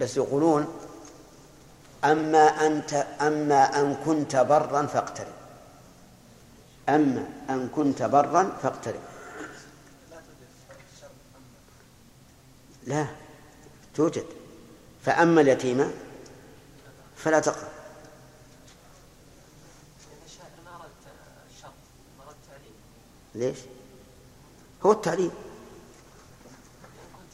[0.00, 0.66] بس يقولون
[2.04, 5.32] أما أنت أما أن كنت برا فاقترب.
[6.88, 9.00] أما أن كنت برا فاقترب.
[12.86, 13.06] لا
[13.94, 14.26] توجد.
[15.04, 15.90] فأما اليتيمة
[17.16, 17.38] فلا
[22.30, 22.74] التعليم
[23.34, 23.58] ليش؟
[24.86, 25.30] هو التعليم.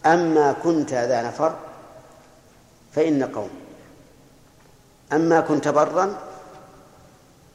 [0.07, 1.59] أما كنت ذا نفر
[2.93, 3.68] فإن قوم.
[5.13, 6.19] أما كنت برا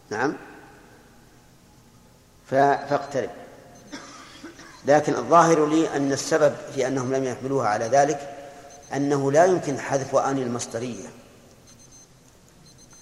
[0.09, 0.33] نعم
[2.49, 3.29] فاقترب.
[4.85, 8.49] لكن الظاهر لي أن السبب في أنهم لم يحملوها على ذلك
[8.95, 11.07] أنه لا يمكن حذف أن المصدرية.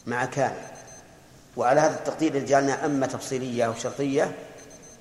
[0.07, 0.55] مع كان.
[1.57, 4.35] وعلى هذا التقدير اللي جعلنا أما تفصيلية أو شرطية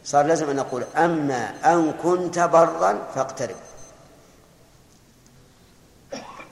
[0.05, 3.57] صار لازم أن نقول أما أن كنت برا فاقترب.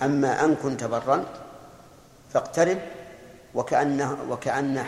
[0.02, 1.24] أما أن كنت برا
[2.32, 2.78] فاقترب
[3.54, 4.84] وكأنه وكأن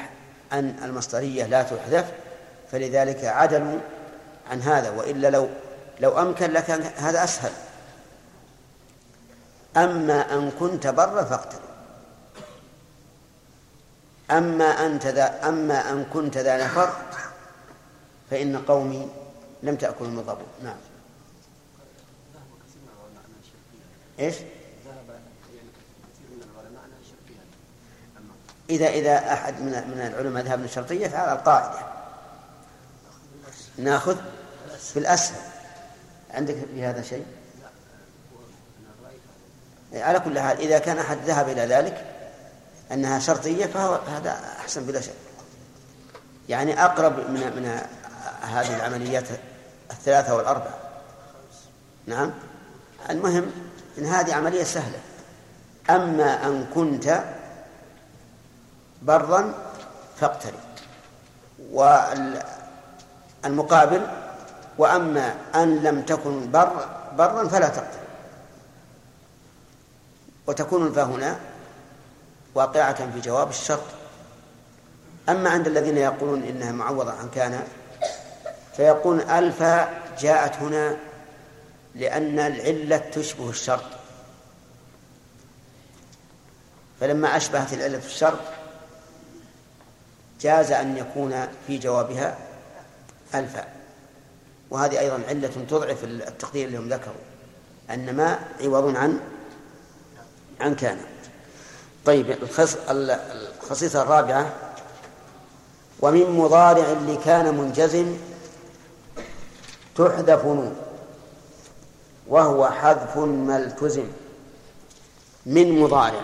[0.53, 2.13] أن المصدرية لا تحذف
[2.73, 3.79] فلذلك عدلوا
[4.51, 5.49] عن هذا وإلا لو
[6.01, 7.53] لو أمكن لكان هذا أسهل.
[9.77, 11.61] أما أن كنت برا فاقترب.
[14.31, 16.93] أما أنت ذا أما أن كنت ذا نفر
[18.31, 19.09] فإن قومي
[19.63, 20.77] لم تأكلهم الضبو نعم.
[24.21, 24.35] إيش؟
[28.71, 31.79] إذا إذا أحد من من العلماء ذهب الشرطية فعلى القاعدة.
[33.79, 34.17] ناخذ
[34.95, 35.41] بالأسهل.
[36.31, 37.27] عندك في هذا شيء؟
[39.95, 42.05] على كل حال إذا كان أحد ذهب إلى ذلك
[42.93, 45.13] أنها شرطية فهو هذا أحسن بلا شك.
[46.49, 47.81] يعني أقرب من من
[48.43, 49.25] هذه العمليات
[49.91, 50.79] الثلاثة والأربعة.
[52.07, 52.31] نعم؟
[53.11, 53.51] المهم
[53.99, 54.99] إن هذه عملية سهلة.
[55.91, 57.25] أما أن كنت
[59.03, 59.55] برا
[60.21, 60.61] فاقترب.
[63.45, 64.07] والمقابل
[64.79, 66.87] وأما أن لم تكن بر
[67.19, 68.01] برا فلا تقترب.
[70.47, 71.41] وتكون الفاء هنا
[72.55, 73.85] واقعة في جواب الشرط.
[75.29, 77.65] أما عند الذين يقولون إنها معوضة عن كان
[78.77, 80.97] فيقول الفاء جاءت هنا
[81.95, 83.85] لأن العلة تشبه الشرط.
[87.01, 88.39] فلما أشبهت العلة الشرط
[90.41, 92.39] جاز أن يكون في جوابها
[93.35, 93.77] الفاء.
[94.71, 97.15] وهذه أيضا علة تضعف التقدير اللي هم ذكروا
[97.91, 99.21] أن ما عوض عن
[100.61, 100.99] عن كان.
[102.05, 102.37] طيب
[102.91, 104.53] الخصيصة الرابعة
[106.01, 108.17] ومن مضارع لكان منجزم
[109.97, 110.77] تحذف نون
[112.29, 114.07] وهو حذف ما التزم
[115.47, 116.21] من مضارع.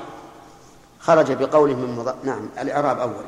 [1.00, 3.24] خرج بقوله من مضارع نعم الإعراب أول.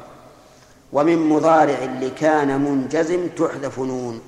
[0.92, 4.20] ومن مضارع لكان منجزم تحذف نون.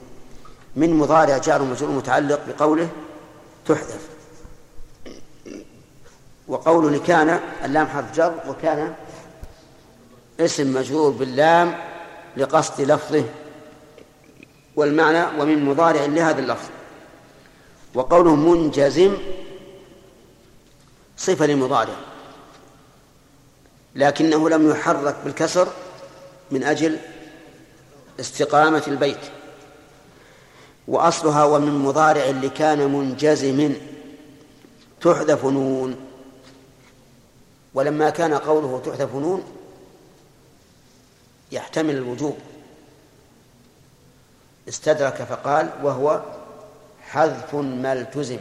[0.77, 2.89] من مضارع جار مجرور متعلق بقوله
[3.67, 4.09] تحذف.
[6.49, 8.95] وقوله لكان اللام حرف جر وكان
[10.41, 11.75] اسم مجرور باللام
[12.37, 13.25] لقصد لفظه
[14.77, 16.69] والمعنى ومن مضارع لهذا اللفظ.
[17.95, 19.17] وقوله منجزم
[21.17, 21.95] صفة لمضارع
[23.95, 25.69] لكنه لم يحرك بالكسر
[26.51, 26.99] من أجل
[28.21, 29.21] استقامة البيت
[30.89, 33.73] وأصلها ومن مضارع لكان منجزم
[35.01, 35.97] تحذف نون.
[37.75, 39.45] ولما كان قوله تحذف نون
[41.53, 42.37] يحتمل الوجوب.
[44.69, 46.23] استدرك فقال وهو
[47.03, 48.39] حذف ما التزم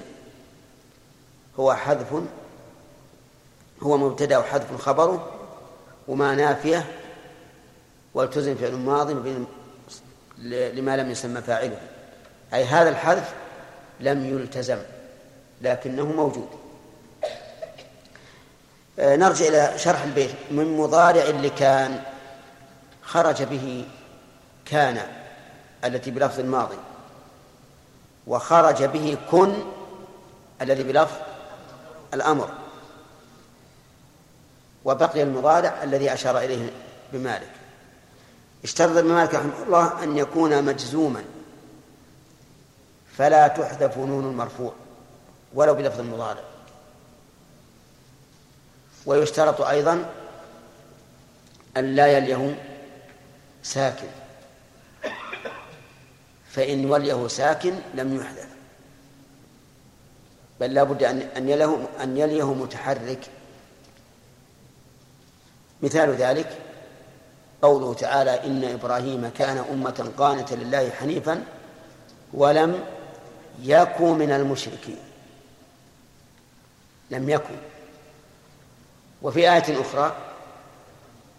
[1.59, 2.23] هو حذف
[3.83, 5.29] هو مبتدأ وحذف خبره
[6.07, 6.98] وما نافيه
[8.13, 9.11] والتزم فعل ماض
[10.41, 11.81] لما لم يسمى فاعله.
[12.53, 13.33] أي هذا الحذف
[13.99, 14.77] لم يلتزم
[15.61, 16.49] لكنه موجود.
[18.99, 20.35] آه، نرجع إلى شرح البيت.
[20.51, 22.03] من مضارع لكان
[23.03, 23.85] خرج به
[24.65, 25.01] كان
[25.85, 26.77] التي بلفظ الماضي.
[28.27, 29.53] وخرج به كن
[30.61, 31.15] الذي بلفظ
[32.13, 32.49] الأمر.
[34.85, 36.69] وبقي المضارع الذي أشار إليه
[37.13, 37.58] بمالك.
[38.63, 41.23] اشترط ابن مالك رحمه الله أن يكون مجزوما.
[43.17, 44.73] فلا تحذف نون المرفوع
[45.53, 46.43] ولو بلفظ المضارع
[49.05, 50.09] ويشترط أيضا
[51.77, 52.63] أن لا يليه
[53.63, 54.07] ساكن.
[56.51, 58.47] فإن وليه ساكن لم يحذف.
[60.59, 63.19] بل لا بد أن يليه أن يليه متحرك.
[65.81, 66.57] مثال ذلك
[67.61, 71.43] قوله تعالى إن إبراهيم كان أمة قانتا لله حنيفا
[72.33, 72.83] ولم
[73.61, 74.99] يكن من المشركين.
[77.11, 77.55] لم يكن
[79.21, 80.15] وفي آية أخرى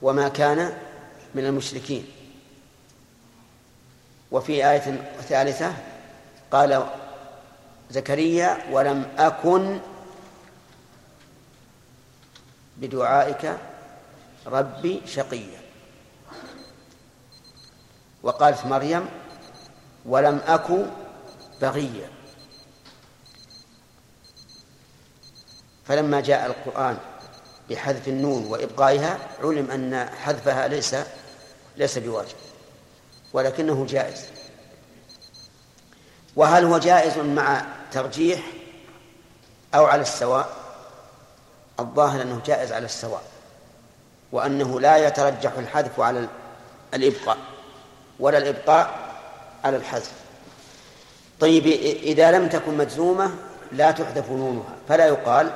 [0.03, 0.79] وما كان
[1.35, 2.07] من المشركين.
[4.31, 5.75] وفي آية ثالثة
[6.51, 6.87] قال
[7.91, 9.81] زكريا ولم أكن
[12.77, 13.57] بدعائك
[14.47, 15.60] ربي شقيا.
[18.23, 19.09] وقالت مريم
[20.07, 20.67] ولم أك
[21.61, 22.11] بغيا
[25.85, 26.99] فلما جاء القرآن
[27.71, 30.97] بحذف النون وإبقائها علم أن حذفها ليس
[31.77, 32.37] ليس بواجب
[33.33, 34.27] ولكنه جائز.
[36.37, 38.47] وهل هو جائز مع ترجيح
[39.75, 40.57] أو على السواء؟
[41.81, 43.23] الظاهر أنه جائز على السواء
[44.33, 46.29] وأنه لا يترجح الحذف على
[46.95, 47.39] الإبقاء.
[48.21, 48.91] ولا الإبقاء
[49.65, 50.13] على الحذف.
[51.41, 51.67] طيب
[52.03, 53.31] إذا لم تكن مجزومة
[53.73, 55.51] لا تحذف نونها فلا يقال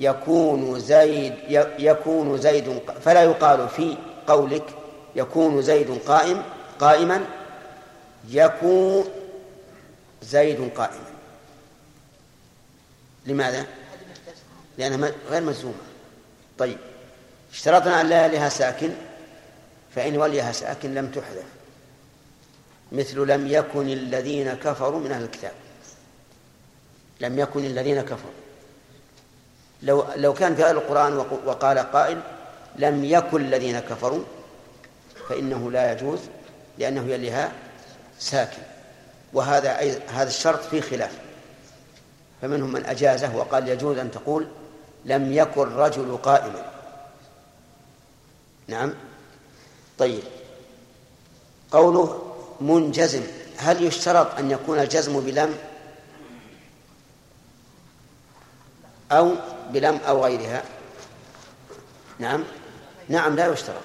[0.00, 1.34] يكون زيد
[1.78, 3.96] يكون زيد فلا يقال في
[4.26, 4.64] قولك
[5.16, 6.42] يكون زيد قائم
[6.80, 7.24] قائما
[8.28, 9.04] يكون
[10.22, 11.12] زيد قائما.
[13.26, 13.66] لماذا؟
[14.78, 15.74] لأنها غير مجزومة.
[16.58, 16.78] طيب
[17.52, 18.90] اشترطنا أن لا لها ساكن.
[19.94, 21.44] فإن وليها ساكن لم تحذف
[22.92, 25.52] مثل لم يكن الذين كفروا من أهل الكتاب.
[27.20, 28.32] لم يكن الذين كفروا.
[29.82, 31.16] لو لو كان في آية القرآن
[31.46, 32.20] وقال قائل
[32.76, 34.24] لم يكن الذين كفروا
[35.28, 36.18] فإنه لا يجوز
[36.78, 37.52] لأنه يليها
[38.18, 38.62] ساكن.
[39.32, 39.72] وهذا
[40.08, 41.18] هذا الشرط فيه خلاف.
[42.42, 44.48] فمنهم من أجازه وقال يجوز أن تقول
[45.04, 46.70] لم يكن رجل قائما.
[48.68, 48.94] نعم؟
[49.98, 50.22] طيب.
[51.72, 53.22] قوله منجزم.
[53.56, 55.54] هل يشترط أن يكون الجزم بلم؟
[59.12, 59.34] أو
[59.70, 60.62] بلم أو غيرها؟
[62.18, 62.44] نعم.
[63.08, 63.82] نعم لا يشترط.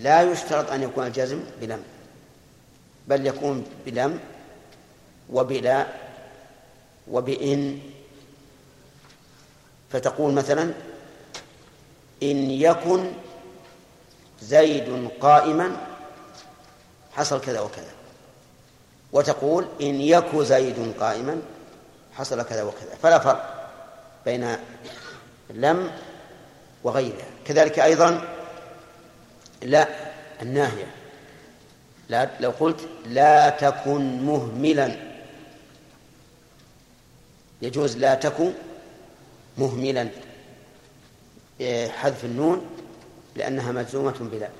[0.00, 1.82] لا يشترط أن يكون الجزم بلم.
[3.08, 4.20] بل يكون بلم
[5.30, 5.86] وبلا
[7.10, 7.80] وبإن.
[9.90, 10.72] فتقول مثلا
[12.22, 13.12] إن يكن
[14.42, 15.76] زيد قائما
[17.12, 17.92] حصل كذا وكذا.
[19.12, 21.42] وتقول إن يك زيد قائما
[22.12, 22.94] حصل كذا وكذا.
[23.02, 23.70] فلا فرق
[24.24, 24.56] بين
[25.50, 25.90] لم
[26.84, 27.26] وغيرها.
[27.44, 28.34] كذلك أيضا
[29.62, 29.88] لا
[30.42, 30.94] الناهية.
[32.08, 34.96] لا لو قلت لا تكن مهملا.
[37.62, 38.52] يجوز لا تكن
[39.58, 40.08] مهملا.
[41.60, 42.77] إيه، حذف النون
[43.38, 44.50] لأنها مجزومة بلا.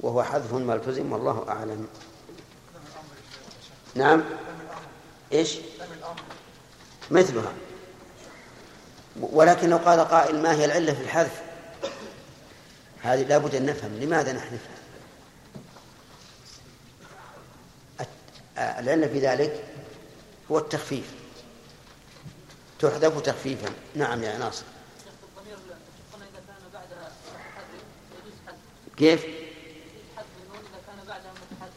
[0.00, 1.88] وهو حذف ملتزم والله أعلم.
[3.94, 4.24] نعم.
[5.32, 5.58] إيش؟
[7.10, 7.52] مثلها.
[9.20, 11.42] ولكن لو قال قائل ما هي العلة في الحذف؟
[13.02, 14.00] هذه لابد أن نفهم.
[14.00, 14.74] لماذا نحذفها
[18.58, 19.64] العلة في ذلك
[20.50, 21.14] هو التخفيف.
[22.78, 23.70] تحذف تخفيفا.
[23.94, 24.64] نعم يا ناصر.
[28.96, 29.26] كيف؟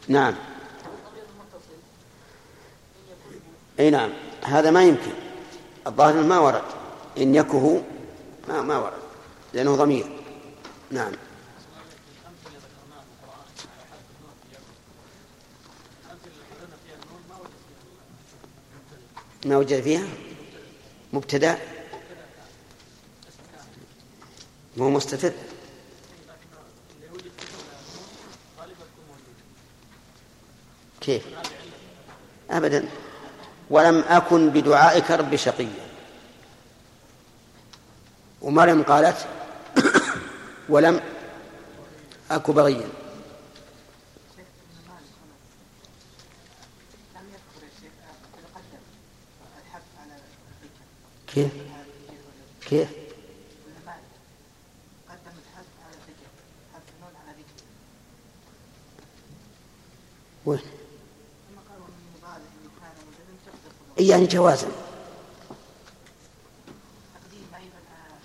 [0.08, 0.34] نعم.
[3.80, 4.10] إي نعم.
[4.44, 5.12] هذا ما يمكن.
[5.86, 6.62] الظاهر ما ورد.
[7.18, 7.82] إن يكه
[8.48, 9.02] ما ما ورد.
[9.54, 10.06] لأنه ضمير.
[10.90, 11.12] نعم.
[19.44, 20.06] ما وجد فيها؟
[21.12, 21.58] مبتدأ.
[24.76, 25.32] مو مستتر
[31.08, 31.24] كيف
[32.50, 32.88] أبدا.
[33.70, 35.88] ولم أكن بدعائك رب شقيا
[38.42, 39.16] ومريم قالت
[40.68, 41.00] ولم
[42.30, 42.88] أك بغيا.
[51.26, 51.52] كيف؟
[52.68, 52.88] كيف؟
[60.46, 60.77] وين
[63.98, 64.68] يعني جوازا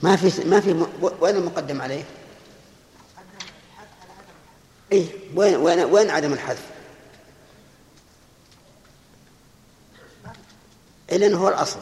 [0.01, 0.85] ما في ما في
[1.21, 2.03] وين المقدم عليه؟
[4.91, 6.69] إيه وين وين وين عدم الحذف؟
[11.11, 11.79] إلا هو الأصل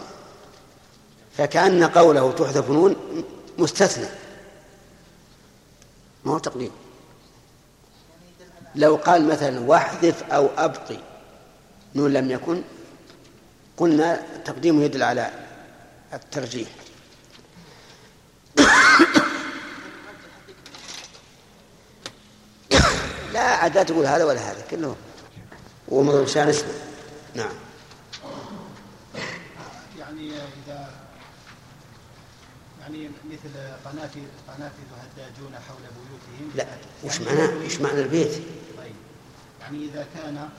[1.37, 2.95] فكأن قوله تحذف نون
[3.57, 4.07] مستثنى
[6.25, 6.71] ما هو تقليد
[8.75, 10.97] لو قال مثلا واحذف أو أبقي
[11.95, 12.61] نون لم يكن
[13.81, 15.31] قلنا تقديمه يدل على
[16.13, 16.69] الترجيح.
[23.33, 24.95] لا عاد لا تقول هذا ولا هذا كله
[25.89, 26.73] ومن شان اسمه.
[27.35, 27.53] نعم.
[29.99, 30.89] يعني إذا
[32.81, 33.49] يعني مثل
[33.85, 34.09] قناة
[34.47, 36.51] قناة تهداجون حول بيوتهم.
[36.55, 36.65] لا
[37.03, 38.33] وش معنى وش معنى البيت؟
[38.77, 38.95] طيب
[39.61, 40.49] يعني إذا كان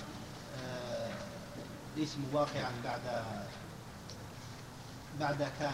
[1.96, 3.00] الاسم واقعا بعد
[5.20, 5.72] بعد كان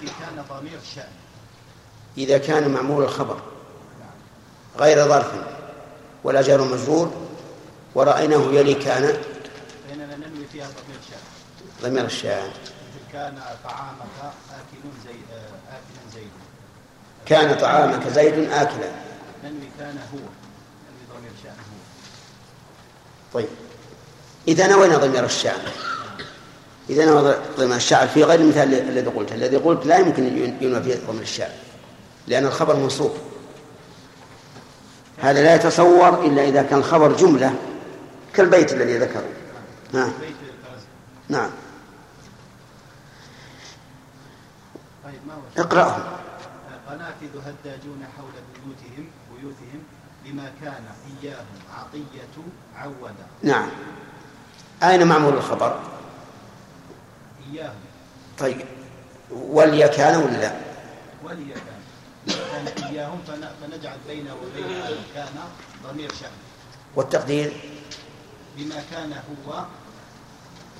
[0.00, 1.08] في كان ضمير شأن.
[2.18, 3.40] إذا كان معمول الخبر
[4.78, 5.32] غير ظرف
[6.24, 7.12] ولا جار مجرور
[7.94, 9.22] ورأيناه يلي كان
[9.88, 11.20] فإننا ننوي فيها ضمير شأن.
[11.90, 12.50] ضمير الشأن.
[13.12, 16.30] كان طعامك آكل زي آه، آكل زيد
[17.26, 18.90] كان طعامك زيد آكلا.
[19.44, 20.18] ننوي كان هو.
[20.18, 21.80] ننوي ضمير شأن هو.
[23.34, 23.48] طيب.
[24.48, 25.60] إذا نوينا ضمير الشأن
[26.90, 29.34] إذا نوى ضمير الشأن في غير المثال الذي قلته.
[29.34, 30.26] الذي قلت لا يمكن
[30.60, 31.52] ينوى فيه ضمير الشأن
[32.26, 33.12] لأن الخبر منصوب.
[35.18, 37.54] هذا لا يتصور إلا إذا كان الخبر جملة
[38.34, 39.24] كالبيت الذي ذكره.
[41.28, 41.50] نعم.
[45.58, 46.18] هو اقرأه
[46.88, 49.82] قنافذ هداجون حول بيوتهم بيوتهم
[50.24, 50.84] بما كان
[51.22, 52.44] إياهم عطية
[52.76, 53.68] عودا نعم.
[54.82, 55.80] أين معمول الخبر؟
[57.52, 57.74] إياهم
[58.38, 58.60] طيب
[59.30, 60.52] ولي كان ولا لا؟
[61.24, 62.86] ولي كان.
[62.90, 64.82] إياهم فن- فنجعل بينه وبين
[65.14, 65.28] كان
[65.84, 66.30] ضمير شأن
[66.96, 67.52] والتقدير؟
[68.56, 69.64] بما كان هو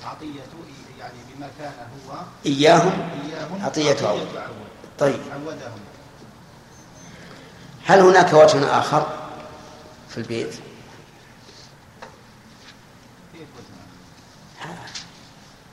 [0.05, 0.41] عطية
[0.99, 1.73] يعني بما كان
[2.09, 2.15] هو.
[2.45, 4.19] إياهم؟ إياهم عطية عود.
[4.37, 4.57] عود
[4.99, 5.19] طيب.
[5.33, 5.79] عودهم.
[7.85, 9.07] هل هناك وجه آخر
[10.09, 10.53] في البيت
[13.33, 13.77] كيف وزن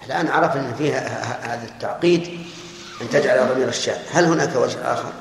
[0.06, 1.22] الآن عرف أن فيها
[1.54, 2.46] هذا التعقيد
[3.02, 5.12] أن تجعل ضمير الشأن هل هناك وجه آخر؟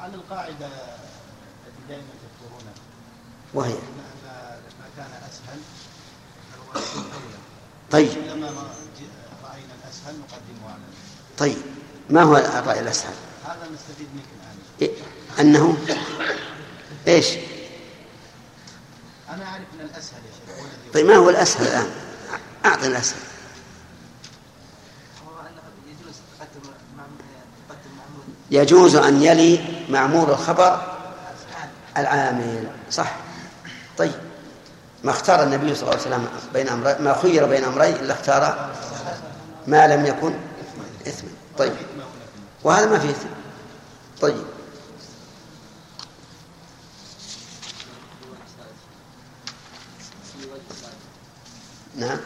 [0.00, 2.72] على القاعدة التي دائما تذكرونها.
[3.54, 3.78] وهي؟ ما,
[4.96, 5.58] كان أسهل
[7.90, 8.08] طيب.
[8.12, 8.62] كلما ما
[9.00, 10.80] ج- رأينا الأسهل نقدمه على.
[11.38, 11.56] طيب.
[12.10, 13.12] ما هو الرأي الأسهل؟
[13.44, 14.58] هذا نستفيد منك الآن.
[14.82, 14.90] إيه؟
[15.40, 15.76] أنه؟
[17.08, 17.26] إيش؟
[19.30, 21.90] أنا أعرف أن الأسهل يا شيخ طيب ما هو الأسهل الآن؟
[22.66, 23.20] أعطنا الأسهل
[25.26, 27.18] هو أنه يجوز تقدم معمول
[27.68, 30.80] تقدم معمول يجوز أن يلي معمول الخبر
[31.96, 33.16] العامل صح؟
[33.98, 34.12] طيب
[35.04, 38.70] ما اختار النبي صلى الله عليه وسلم بين أمرين ما خير بين أمرين إلا اختار
[39.66, 40.34] ما لم يكن
[41.06, 41.72] إثما طيب
[42.64, 43.28] وهذا ما فيه إثم.
[44.20, 44.44] طيب.
[51.96, 52.18] نعم.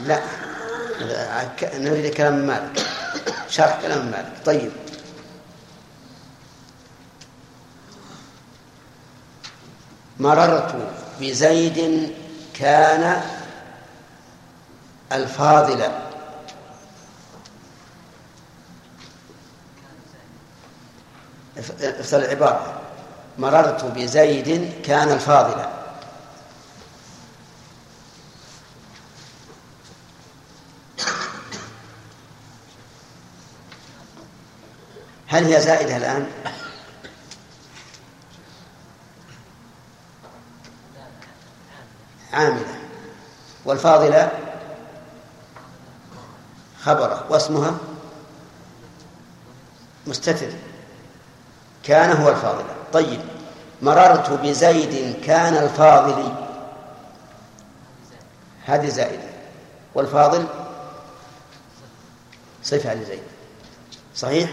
[0.00, 0.20] لا
[1.74, 2.95] نريد كلام مالك.
[3.56, 4.70] شرح كلام مالك طيب.
[10.20, 10.74] مررت
[11.20, 12.10] بزيد
[12.54, 13.22] كان
[15.12, 15.82] الفاضل.
[21.58, 22.80] اف- افصل العبارة.
[23.38, 25.64] مررت بزيد كان الفاضل.
[35.36, 36.26] هل هي زائدة الآن؟
[42.32, 42.74] عاملة.
[43.64, 44.30] والفاضلة؟
[46.80, 47.26] خبرة.
[47.30, 47.76] واسمها؟
[50.06, 50.52] مستتر.
[51.82, 53.20] كان هو الفاضل طيب.
[53.82, 56.32] مررت بزيد كان الفاضل.
[58.64, 59.28] هذه زائدة.
[59.94, 60.46] والفاضل؟
[62.62, 63.22] صفة لزيد.
[64.14, 64.50] صحيح؟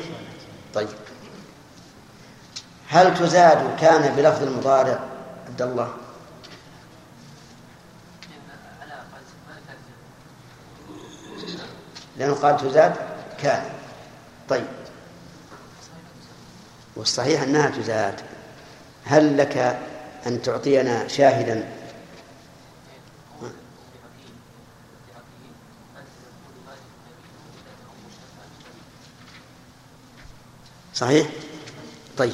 [0.74, 0.88] طيب.
[2.88, 4.99] هل تزاد كان بلفظ المضارع
[5.47, 5.93] عبد الله؟
[12.17, 12.95] لأنه قال تزاد
[13.41, 13.63] كان.
[14.49, 14.67] طيب.
[16.95, 18.21] والصحيح أنها تزاد.
[19.05, 19.80] هل لك
[20.28, 21.82] أن تعطينا شاهدا
[31.03, 31.27] صحيح؟
[32.17, 32.33] طيب.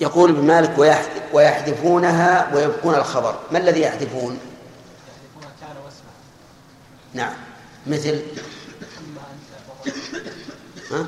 [0.00, 3.38] يقول ابن مالك ويحذ- ويحذفونها ويبقون الخبر.
[3.52, 4.38] ما الذي يحذفون؟
[7.14, 7.32] نعم.
[7.86, 8.22] مثل
[10.90, 11.06] ها؟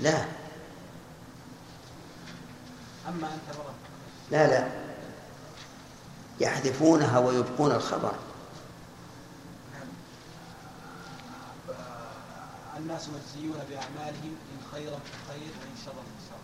[0.00, 0.24] لا.
[3.08, 3.56] أما أنت
[4.30, 4.81] لا لا.
[6.40, 8.12] يحذفونها ويبقون الخبر.
[12.76, 16.36] الناس مجزيون بأعمالهم إن خيرا فخير وإن شرا فشر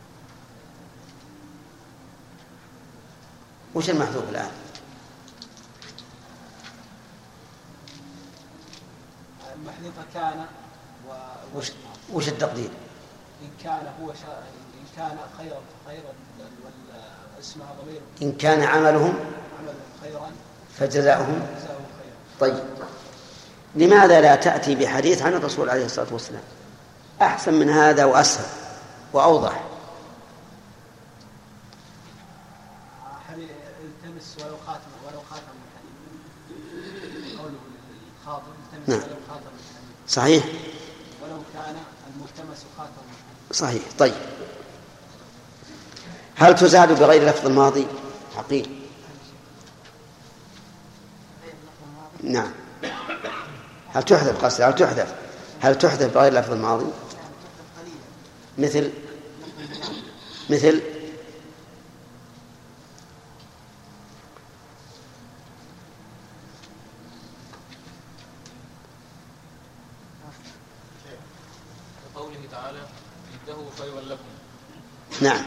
[3.75, 4.51] وش المحذوف الآن؟
[9.55, 10.47] المحذوفة كان
[11.09, 11.13] و...
[11.59, 11.73] وش,
[12.13, 12.71] وش التقدير؟
[13.43, 14.39] إن كان هو شا...
[14.75, 17.28] إن كان خيرا فخير والاسمها ضمير
[18.23, 19.15] إن كان عملهم
[20.79, 21.47] فجزاؤهم
[22.41, 22.65] طيب.
[23.75, 26.43] لماذا لا تأتي بحديث عن الرسول عليه الصلاة والسلام؟
[27.23, 28.47] أحسن من هذا وأسهل
[29.13, 29.69] وأوضح.
[38.87, 39.01] نعم.
[40.09, 40.45] صحيح؟
[41.23, 41.77] ولو كان
[42.15, 43.03] الملتمس خاتم.
[43.53, 43.83] صحيح.
[43.99, 44.15] طيب.
[46.39, 47.87] هل تزاد بغير لفظ الماضي؟
[48.37, 48.81] عقيل.
[52.23, 52.51] نعم.
[53.95, 55.15] هل تحذف قصدي؟ هل تحذف؟
[55.61, 56.87] هل تحذف بغير لفظ الماضي؟
[58.59, 58.91] مثل؟
[60.51, 60.83] مثل؟
[72.51, 72.79] تعالى
[73.79, 74.25] خيرا لكم.
[75.21, 75.45] نعم.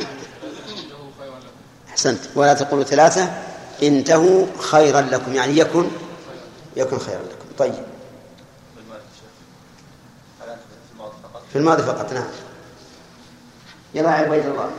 [2.02, 2.20] أحسنت.
[2.36, 3.34] ولا تقولوا ثلاثة.
[3.84, 5.34] انتهوا خيرا لكم.
[5.34, 5.88] يعني يكن
[6.76, 7.56] يكن خيرا لكم.
[7.58, 7.74] طيب.
[11.54, 12.14] في الماضي فقط.
[12.14, 12.28] نعم.
[13.93, 14.70] يلا يا عبيد الله.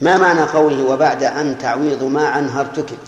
[0.00, 2.98] ما معنى قوله وبعد أن تعويض ما عنها ارتكب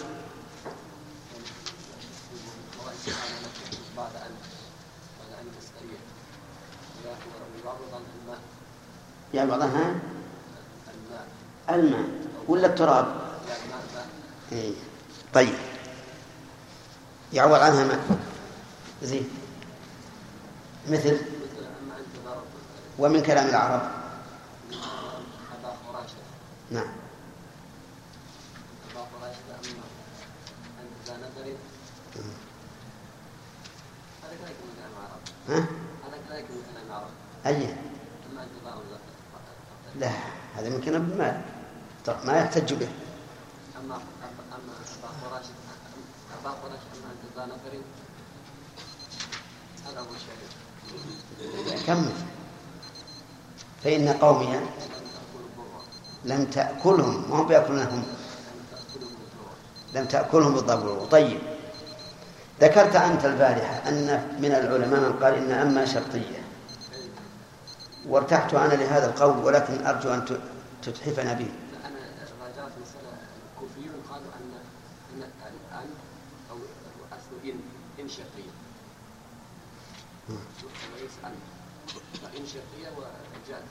[9.35, 9.95] يعني بعضها
[11.71, 12.24] الماء.
[12.49, 13.07] ولا التراب؟
[14.53, 14.75] إيه.
[15.35, 15.55] طيب.
[17.33, 18.19] يعوض عنها ماء
[19.03, 19.29] زين.
[20.91, 21.19] مثل؟
[22.99, 23.83] ومن كلام العرب؟
[26.71, 26.87] نعم.
[35.49, 35.67] ها؟
[37.47, 37.75] أي.
[40.01, 40.11] لا
[40.57, 41.54] هذا من كلام طب
[42.09, 42.89] ما يحتج به.
[43.81, 45.55] أما أبا فراشة
[46.41, 46.89] أبا فراشة
[47.37, 47.81] أما نظر
[49.87, 52.13] هذا هو الشهيد كمل.
[53.85, 54.61] فإن قومي
[56.25, 58.03] لم تأكلهم ما هم بيأكلونهم.
[59.95, 61.39] لم تأكلهم بالضبع طيب.
[62.61, 66.45] ذكرت أنت البارحة أن من العلماء من قال إن أما شرطية.
[68.07, 70.25] وارتحت أنا لهذا القول ولكن أرجو أن
[70.83, 71.49] تتحفنا به
[71.85, 72.01] أنا
[72.43, 73.13] راجعت مسألة
[73.55, 74.53] الكوفيون قالوا أن
[75.15, 75.89] أن الآن
[76.51, 76.57] أو
[77.13, 77.61] أصل إن
[78.01, 78.53] إن شرطية
[80.29, 81.33] وليس أن
[82.35, 83.63] وجاءت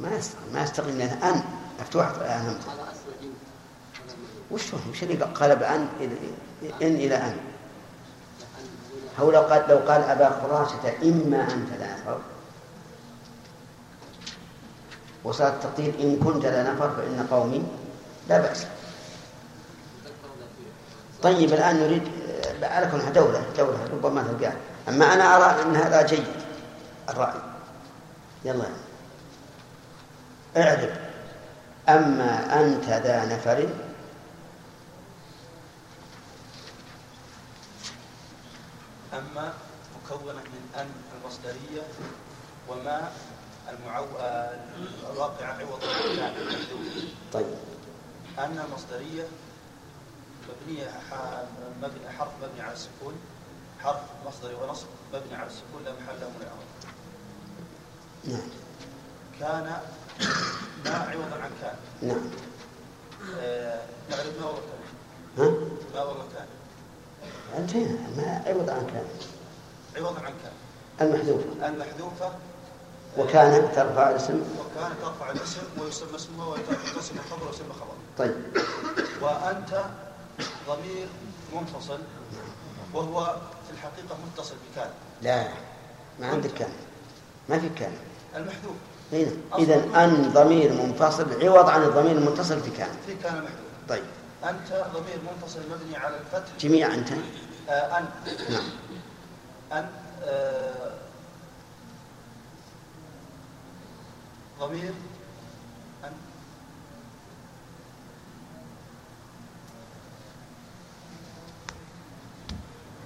[0.00, 1.42] ما يستقيم ما يستقيم لأن أن.
[1.80, 3.32] مفتوح أنا هذا أصل إن
[3.94, 4.44] هذا الموضوع.
[4.50, 6.16] وش هو؟ وش اللي قلب أن إلى
[6.82, 7.36] إن إلى أن.
[9.20, 12.20] هو لو قال لو قال أبا خراشة إما أنت لا نفر
[15.24, 17.62] وصارت تقيل إن كنت لا نفر فإن قومي
[18.28, 18.66] لا بأس.
[21.22, 22.02] طيب الآن نريد
[22.62, 24.52] على كونها دولة دولة ربما تلقاه
[24.88, 26.24] أما أنا أرى أن هذا جيد.
[27.08, 27.40] الرأي.
[28.44, 28.64] يلا.
[30.56, 30.90] اعرف
[31.88, 33.68] أما أنت ذا نفر.
[39.12, 39.52] أما
[40.04, 41.82] مكونة من أن المصدرية
[42.68, 43.12] وما
[43.68, 44.04] المعو...
[44.20, 44.58] آه،
[45.12, 45.80] الواقع عوض.
[47.32, 47.46] طيب.
[48.38, 49.24] أن المصدرية
[50.48, 50.90] مبنية
[51.82, 53.14] مبني حرف مبني على السكون
[53.84, 56.72] حرف مصدري ونصب مبني على السكون لا محل له من الإعراب
[58.24, 58.48] نعم.
[59.40, 59.80] كان
[60.84, 61.76] ما عوضا عن كان.
[62.02, 62.30] نعم.
[63.40, 64.82] آه، نعرف ما والله كان؟
[65.38, 65.50] ها؟
[65.94, 66.46] ما والله كان؟
[67.58, 69.06] انتهينا ما عوض عن كان.
[69.96, 70.52] عوضا عن كان.
[71.00, 72.32] المحذوفة المحذوفة
[73.18, 74.42] وكان ترفع الاسم.
[74.60, 77.94] وكان ترفع الاسم ويسمى اسمه ويتصل الخبر ويسمى خبر.
[78.18, 78.34] طيب.
[79.22, 79.84] وأنت
[80.68, 81.08] ضمير
[81.54, 81.98] منفصل.
[82.94, 84.90] وهو في الحقيقة متصل بكان
[85.22, 85.48] لا
[86.20, 86.70] ما عندك كان
[87.48, 87.92] ما في كان
[88.36, 88.76] المحذوف.
[89.12, 93.58] هنا إذا أن ضمير منفصل عوض عن الضمير المتصل في كان في كان المحذوف
[93.88, 94.02] طيب.
[94.44, 96.52] أنت ضمير منفصل مبني على الفتح.
[96.60, 97.08] جميع أنت.
[97.68, 98.04] آه أن.
[98.50, 98.62] نعم.
[99.72, 99.88] أن
[100.24, 100.92] آه
[104.60, 104.92] ضمير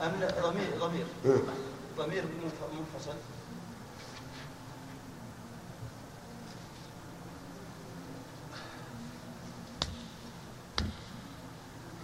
[0.03, 1.07] أن ضمير ضمير.
[1.25, 1.39] مم.
[1.99, 3.15] ضمير منف- منفصل.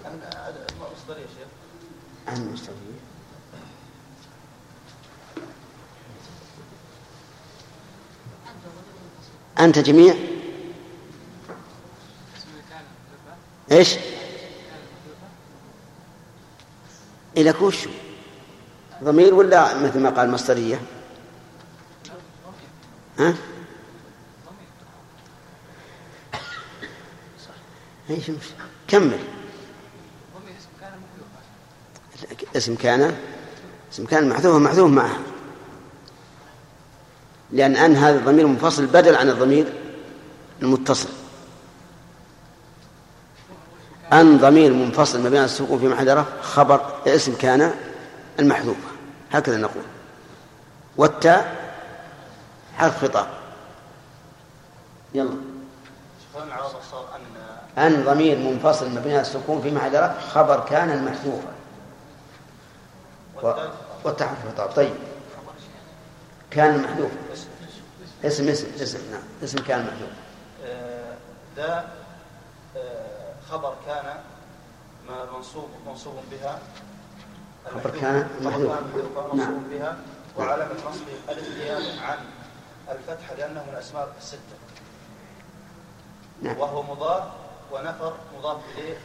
[0.07, 0.21] أن
[0.81, 1.49] مصدر يا شيخ.
[2.29, 2.75] عن مستوي
[9.59, 10.15] أنت جميع؟
[13.73, 13.97] إيش؟
[17.43, 17.89] إلى كوش.
[19.05, 20.81] ضمير ولا مثل ما قال مصدرية؟
[23.19, 23.35] ها؟
[28.11, 28.31] إيش؟
[28.89, 29.19] كمل.
[32.57, 33.17] اسم كان
[33.93, 35.19] اسم كان محذوف محذوف معها
[37.51, 39.73] لأن أن هذا الضمير منفصل بدل عن الضمير
[40.63, 41.09] المتصل.
[44.13, 47.75] أن ضمير منفصل ما بين السكون في محل رفع خبر اسم كان
[48.39, 48.77] المحذوف.
[49.33, 49.83] هكذا نقول.
[50.97, 51.57] والتاء
[52.77, 53.27] حرف خطاب.
[55.15, 55.37] يلا.
[57.79, 61.49] أن ضمير منفصل ما بين السكون في محل رفع خبر كان المحذوفة
[64.05, 64.71] والتاء حرف خطاب.
[64.71, 64.95] طيب.
[66.51, 67.11] كان المحذوف.
[68.25, 68.49] اسم.
[68.49, 69.23] اسم اسم نعم.
[69.45, 70.11] اسم كان محذوف
[71.57, 71.85] ذا
[73.53, 74.05] خبر كان
[75.09, 76.59] منصوب منصوب بها.
[77.71, 78.73] خبر كان محذوف
[79.17, 79.63] منصوب نعم.
[79.71, 79.97] بها
[80.39, 82.19] وعلامة نصبه ألف عن
[82.89, 84.57] الفتحة لأنه من الأسماء الستة.
[86.43, 86.59] نعم.
[86.59, 87.25] وهو مضاف
[87.73, 88.97] ونفر مضاف إليه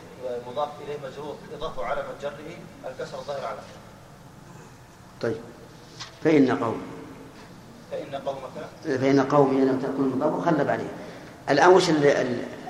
[0.48, 3.60] مضاف إليه مجرور إضافة علامة جره الكسر الظاهر على
[5.22, 5.38] طيب.
[6.24, 6.82] فإن قوم.
[7.92, 10.92] فإن قومك فإن قومي لم تكن مضاف وخلب عليه.
[11.50, 11.90] الآن وش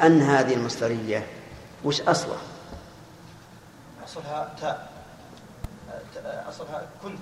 [0.02, 1.37] أن هذه المصدرية؟
[1.84, 2.42] وش أصلها؟
[4.06, 4.98] أصلها تاء.
[6.50, 7.20] أصلها كنت.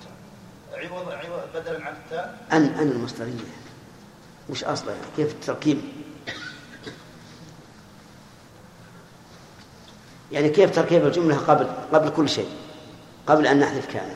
[0.73, 2.45] عوض عوض بدلا عن التاء.
[2.51, 3.55] أن أن المصدرية.
[4.49, 5.81] وش أصلها يعني؟ كيف التركيب؟
[10.31, 12.49] يعني كيف تركيب الجملة قبل قبل كل شيء؟
[13.27, 14.15] قبل أن نحذف كان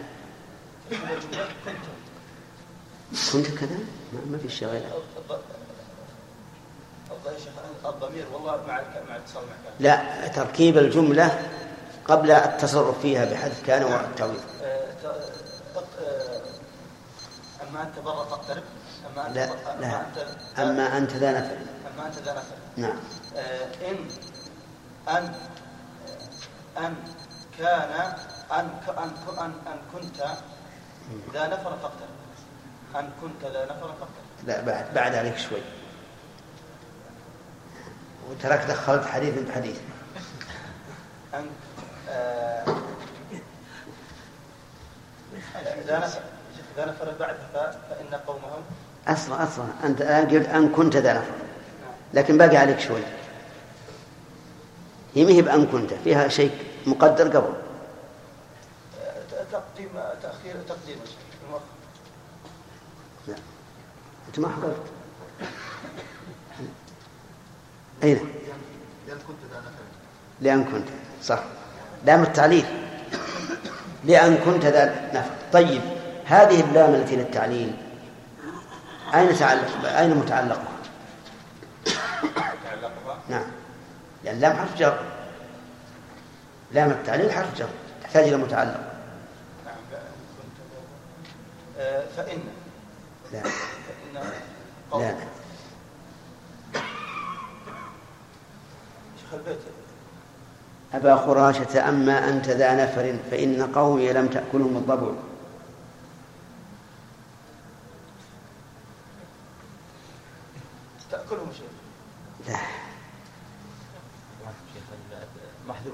[3.33, 3.47] كنت.
[3.47, 3.79] كذا؟
[4.31, 5.01] ما في شيء غيره
[7.85, 9.43] الضمير والله مع مع اتصال
[9.79, 11.39] لا تركيب الجملة
[12.05, 14.41] قبل التصرف فيها بحذف كان والتعويض
[17.69, 18.63] أما أنت برا تقترب؟
[19.13, 19.49] أما أنت لا
[19.81, 20.01] لا.
[20.63, 21.51] أما أنت ذا نفع
[21.95, 22.97] أما أنت ذا نفع نعم.
[23.81, 24.07] إن
[25.07, 25.33] أن
[26.77, 26.95] أن
[27.59, 27.91] كان
[28.51, 30.17] أن أن أن أن كنت
[31.33, 32.19] ذا نفر فاقترب.
[32.95, 34.47] أن كنت ذا نفر فاقترب.
[34.47, 35.61] لا بعد بعد عليك شوي.
[38.29, 39.77] وتراك دخلت حديث بحديث
[41.33, 41.49] أن
[45.87, 47.35] ذا نفر بعد
[47.89, 48.61] فإن قومهم
[49.07, 49.65] أصلا أصلا.
[49.83, 51.31] أنت الآن قلت أن كنت ذا نفر.
[52.13, 53.01] لكن باقي عليك شوي.
[55.15, 56.51] هي ما هي بأن كنت فيها شيء
[56.85, 57.53] مقدر قبل.
[59.51, 59.89] تقديم
[60.21, 60.97] تأخير تقديم.
[63.27, 63.35] لا.
[64.27, 64.98] أنت ما حضرت.
[68.03, 68.19] أين؟
[69.07, 69.37] لأن كنت
[70.41, 70.87] لأن كنت.
[71.23, 71.43] صح.
[72.05, 72.65] لام التعليل.
[74.03, 75.81] لأن كنت ذا نفر طيب
[76.25, 77.75] هذه اللام التي للتعليل
[79.15, 80.73] أين تعلق؟ أين متعلقها؟
[82.63, 83.45] تعلقها نعم.
[84.23, 84.99] لأن لام حرف جر.
[86.71, 87.69] لام التعليل حرف جر.
[88.03, 88.93] تحتاج إلى متعلق.
[89.65, 90.57] نعم كنت
[91.79, 92.39] آه، فإن.
[93.33, 93.41] لا.
[93.41, 94.19] فإن لا
[94.99, 95.15] لا
[99.18, 99.18] شيخ البيت
[100.93, 105.11] أبا خراشة أما أنت ذا نفر فإن قومي لم تأكلهم الضبع.
[111.11, 111.69] تأكلهم شيء؟
[112.47, 112.59] لا.
[115.67, 115.93] محذوف.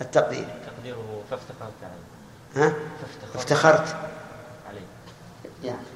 [0.00, 0.46] التقدير.
[0.66, 2.66] تقديره فافتقرت عليه.
[2.66, 2.72] ها؟
[3.34, 3.96] افتخرت.
[4.68, 4.86] عليه.
[5.64, 5.86] يعني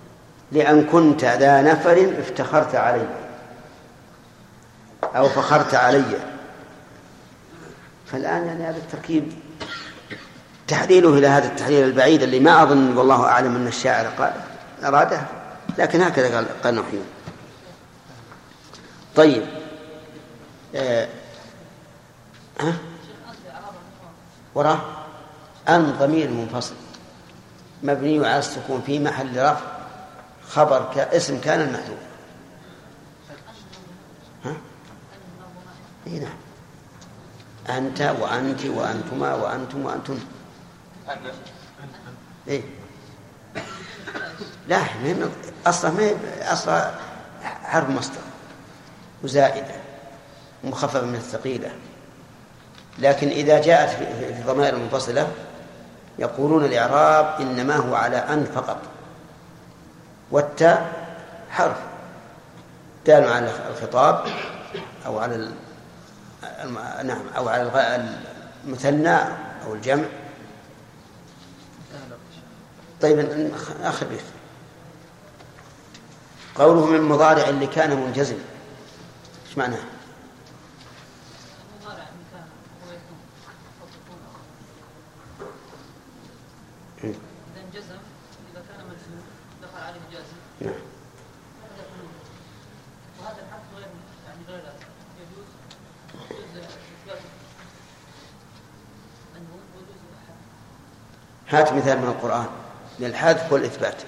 [0.53, 3.07] لأن كنت ذا نفر افتخرت علي
[5.03, 6.30] أو فخرت علي.
[8.13, 9.33] فالآن يعني هذا التركيب
[10.69, 14.33] تحليله إلى هذا التحليل البعيد اللي ما أظن والله أعلم أن الشاعر قال
[14.85, 15.21] أراده
[15.79, 17.05] لكن هكذا قال قال نحيون
[19.17, 19.43] طيب.
[20.75, 21.09] آه.
[22.61, 22.75] ها؟
[24.55, 24.81] وراه؟
[25.69, 26.75] أن ضمير منفصل.
[27.83, 29.67] مبني على السكون في محل رفع
[30.49, 31.99] خبر كاسم كان المحذوف.
[34.45, 34.57] ها؟
[36.07, 36.50] اي نعم.
[37.69, 40.19] أنت وأنت وأنتما وأنتم وأنتن
[41.09, 41.17] أن
[42.49, 42.63] إيه.
[44.69, 45.17] لا ما هي
[45.67, 46.11] أصلا ما
[46.53, 46.91] أصلا
[47.43, 48.21] حرف مصدر
[49.25, 49.75] وزائدة
[50.65, 51.71] مخففة من الثقيلة.
[52.99, 55.33] لكن إذا جاءت في الضمائر المنفصلة
[56.19, 58.79] يقولون الإعراب إنما هو على أن فقط.
[60.31, 60.93] والتاء
[61.51, 61.77] حرف
[63.07, 64.25] دال على الخطاب
[65.07, 65.49] أو على
[67.05, 67.63] نعم أو على
[68.65, 69.17] المثنى
[69.67, 70.05] أو الجمع.
[73.03, 73.51] طيب
[73.83, 74.21] آخر بيت.
[76.55, 78.39] قوله من مضارع اللي كان منجزم.
[79.49, 79.79] إيش معناه؟
[87.05, 87.15] إذا
[87.75, 87.99] جزم
[88.53, 89.23] إذا كان مجزوم
[89.63, 90.75] دخل عليه جازم نعم
[91.63, 92.13] هذا يكون-
[93.21, 93.89] وهذا الحد غير
[94.27, 94.87] يعني غير لازم
[95.21, 95.47] يجوز
[96.31, 97.23] يجوز إثبات
[99.37, 100.41] أنه ويجوز الحد
[101.51, 102.47] هات مثال من القرآن
[102.99, 104.03] للحذف والإثبات.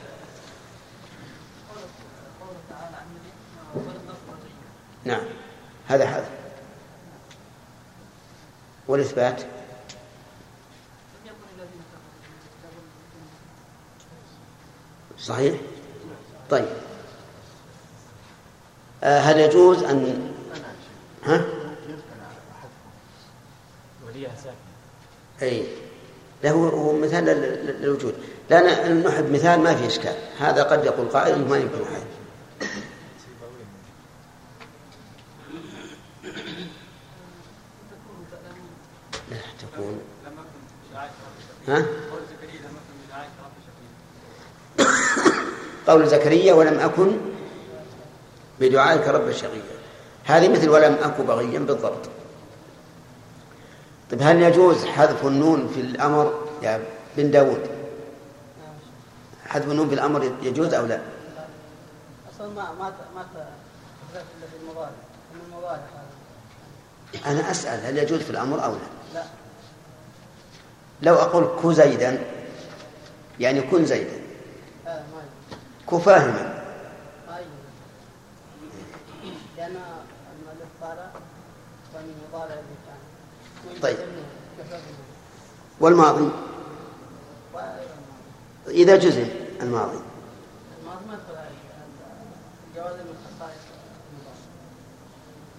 [5.04, 5.22] نعم
[5.88, 6.30] هذا حذف.
[8.88, 9.42] والإثبات؟
[15.18, 15.60] صحيح؟
[16.50, 16.68] طيب.
[19.04, 20.32] آه هل يجوز أن
[21.24, 21.44] ها؟
[24.06, 24.56] وليها ساكن
[25.42, 25.81] أي.
[26.42, 28.14] لا هو مثال لل- لل- للوجود.
[28.50, 30.14] لا نحب مثال ما في إشكال.
[30.38, 32.06] هذا قد يقول قائل ما يمكن هذا
[39.30, 40.00] لا تكون
[41.68, 41.86] ها؟
[45.86, 47.16] قول زكريا ولم أكن
[48.60, 49.62] بدعائك رب شقيا.
[50.24, 52.08] هذه مثل ولم أك بغيا بالضبط.
[54.12, 56.84] طيب هل يجوز حذف النون في الأمر يا
[57.16, 57.70] بن داود؟
[59.46, 61.00] حذف النون في الأمر يجوز أو لا؟
[62.34, 64.90] أصلا ما ما ما
[67.26, 68.78] أنا أسأل هل يجوز في الأمر أو لا؟
[69.14, 69.24] لا.
[71.02, 72.18] لو أقول كو زيدا
[73.40, 74.20] يعني كن زيدا.
[75.86, 76.62] كو فاهما.
[81.94, 83.01] ومن المضارع كان
[83.82, 83.96] طيب.
[85.80, 86.28] والماضي؟
[88.68, 89.26] إذا جزم
[89.62, 89.98] الماضي.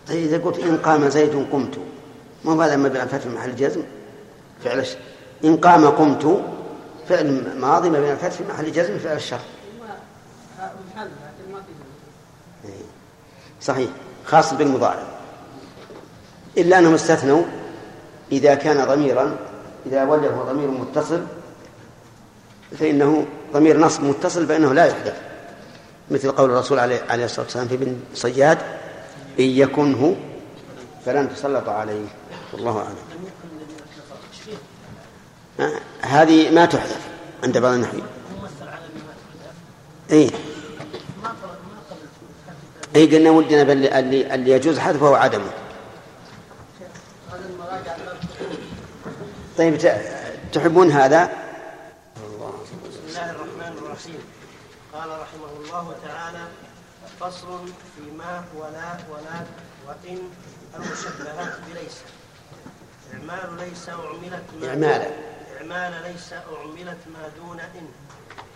[0.07, 1.77] طيب إذا قلت إن قام زيد قمت
[2.45, 3.83] ما هذا مبني على الفتح محل جزم؟
[4.63, 4.97] فعل الش-
[5.43, 6.41] إن قام قمت
[7.09, 9.39] فعل ماضي مبني على الفتح محل جزم فعل الشر.
[12.65, 12.81] إيه.
[13.61, 13.89] صحيح.
[14.25, 15.03] خاص بالمضارع.
[16.57, 17.43] إلا أنهم استثنوا
[18.33, 19.37] إذا كان ضميرا
[19.85, 21.21] إذا وله ضمير متصل
[22.79, 25.15] فإنه ضمير نصب متصل فإنه لا يحدث.
[26.11, 28.57] مثل قول الرسول عليه, الصلاة والسلام في ابن صياد
[29.39, 30.15] إن يكنه
[31.05, 32.05] فلن تسلط عليه.
[32.53, 32.97] والله أعلم.
[36.01, 37.07] هذه ما تحذف
[37.43, 38.03] عند بعض ما قبل
[42.95, 43.61] اي قلنا ودنا
[44.35, 45.51] اللي يجوز حذفه وعدمه
[47.31, 48.17] هذا المراجع باب
[49.57, 49.77] طيب
[50.53, 51.25] تحبون هذا؟
[52.15, 54.19] بسم الله الرحمن الرحيم.
[54.93, 56.47] قال رحمه الله تعالى
[57.19, 59.39] فصل في ما ولا ولا
[59.87, 60.19] وإن
[60.75, 61.97] المشبهات بليس.
[63.13, 65.11] إعمال ليس أعملت ما إعمال.
[65.57, 67.87] إعمال ليس أعملت ما دون إن.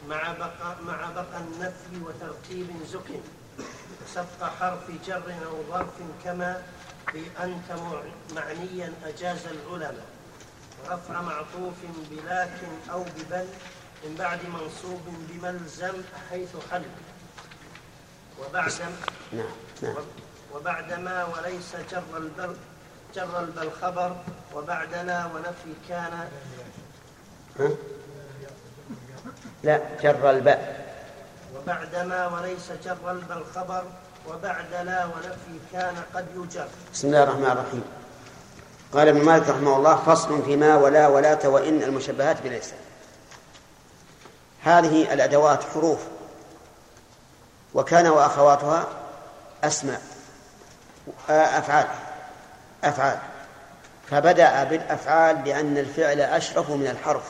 [0.10, 3.20] مع بقى مع بقى النفي وترتيب زك.
[4.14, 5.88] سبق حرف جر أو ظرف
[6.24, 6.62] كما
[7.14, 8.02] بأنت مع-
[8.42, 10.06] معنيا أجاز العلماء.
[10.88, 11.74] ورفع معطوف
[12.12, 13.48] بلكن أو ببل
[14.04, 15.94] من بعد منصوب بملزم
[16.30, 16.84] حيث حل
[18.40, 18.72] وبعد
[19.34, 19.46] نعم
[19.82, 19.96] نعم.
[20.54, 22.56] وبعد ما وليس جر البل
[23.16, 24.16] جر البل خبر
[24.56, 26.30] وبعد لا ونفي كان؟
[29.64, 30.88] لا جر الباء
[31.56, 33.84] وبعد ما وليس جر البل خبر
[34.28, 36.68] وبعد لا ونفي كان قد يجر.
[36.94, 37.84] بسم الله الرحمن الرحيم.
[38.94, 42.74] قال ابن مالك رحمه الله فصل فيما ولا ولاة وإن المشبهات بليس.
[44.64, 46.00] هذه الأدوات حروف.
[47.74, 48.88] وكان وأخواتها
[49.64, 50.02] أسماء
[51.30, 51.88] أفعال
[52.84, 53.20] أفعال.
[54.10, 57.24] فبدأ بالأفعال لأن الفعل أشرف من الحرف.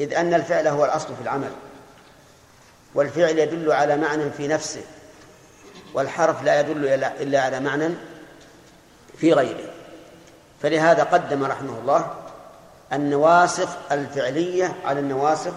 [0.00, 1.52] إذ أن الفعل هو الأصل في العمل.
[2.94, 4.82] والفعل يدل على معنى في نفسه.
[5.94, 7.94] والحرف لا يدل إلا على معنى
[9.18, 9.70] في غيره.
[10.62, 12.14] فلهذا قدم رحمه الله
[12.92, 15.52] النواسخ الفعلية على النواسخ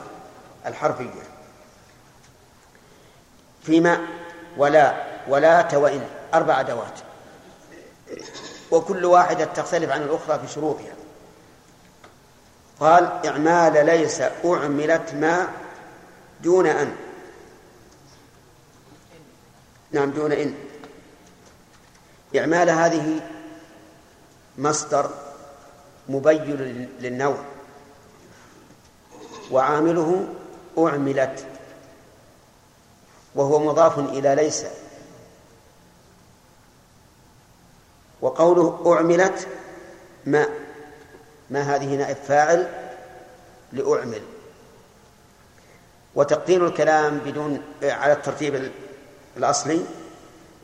[0.66, 1.24] الحرفية.
[3.64, 4.08] فيما
[4.58, 7.00] ولا ولا وإن أربع أدوات.
[8.72, 10.94] وكل واحدة تختلف عن الأخرى في شروطها.
[12.80, 15.48] قال إعمال ليس أعملت ما
[16.42, 16.96] دون أن.
[19.92, 20.56] نعم دون إن.
[22.36, 23.22] إعمال هذه
[24.58, 25.10] مصدر
[26.10, 27.38] مبين للنوع
[29.52, 30.28] وعامله
[30.78, 31.46] أعملت
[33.36, 34.66] وهو مضاف إلى ليس.
[38.22, 39.48] وقوله أعملت
[40.26, 40.48] ما
[41.50, 42.68] ما هذه نائب فاعل
[43.74, 44.22] لأعمل.
[46.16, 48.72] وتقدير الكلام بدون على الترتيب
[49.38, 49.86] الأصلي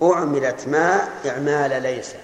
[0.03, 2.15] أعملت ما إعمال ليس.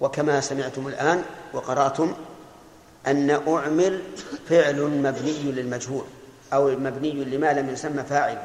[0.00, 2.14] وكما سمعتم الآن وقرأتم
[3.06, 4.02] أن أعمل
[4.48, 6.04] فعل مبني للمجهول
[6.52, 8.38] أو مبني لما لم يسمى فاعل.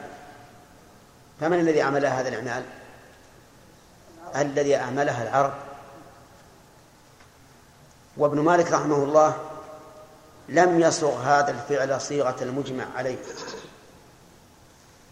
[1.40, 2.64] فمن الذي عمل هذا الإعمال؟
[4.36, 5.54] الذي أعملها العرب.
[8.18, 9.38] وابن مالك رحمه الله
[10.50, 13.18] لم يصغ هذا الفعل صيغة المجمع عليه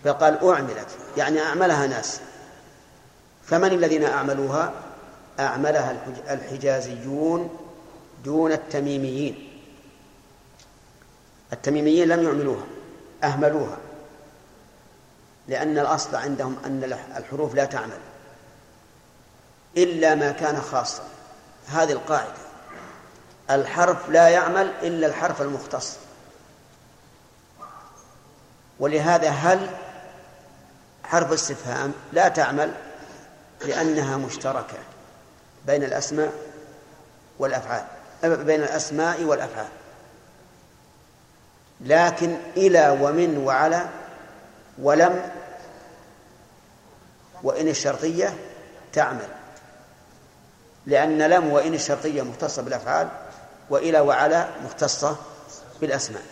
[0.04, 0.88] فقال أعملت
[1.18, 2.20] يعني أعملها ناس.
[3.44, 4.74] فمن الذين أعملوها؟
[5.40, 5.98] أعملها
[6.30, 7.58] الحجازيون
[8.24, 9.62] دون التميميين.
[11.54, 12.66] التميميين لم يعملوها
[13.24, 13.78] أهملوها.
[15.48, 18.00] لأن الأصل عندهم أن الحروف لا تعمل.
[19.78, 21.04] إلا ما كان خاصا.
[21.68, 22.42] هذه القاعدة.
[23.50, 25.98] الحرف لا يعمل إلا الحرف المختص.
[28.80, 29.70] ولهذا هل
[31.04, 32.74] حرف استفهام لا تعمل؟
[33.66, 34.78] لأنها مشتركة.
[35.66, 36.32] بين الأسماء
[37.40, 37.86] والأفعال
[38.24, 39.68] بين الأسماء والأفعال.
[41.82, 43.90] لكن إلى ومن وعلى
[44.82, 45.32] ولم
[47.44, 48.38] وإن الشرطية
[48.94, 49.28] تعمل.
[50.86, 53.08] لأن لم وإن الشرطية مختصة بالأفعال
[53.70, 55.16] وإلى وعلى مختصة
[55.82, 56.24] بالأسماء.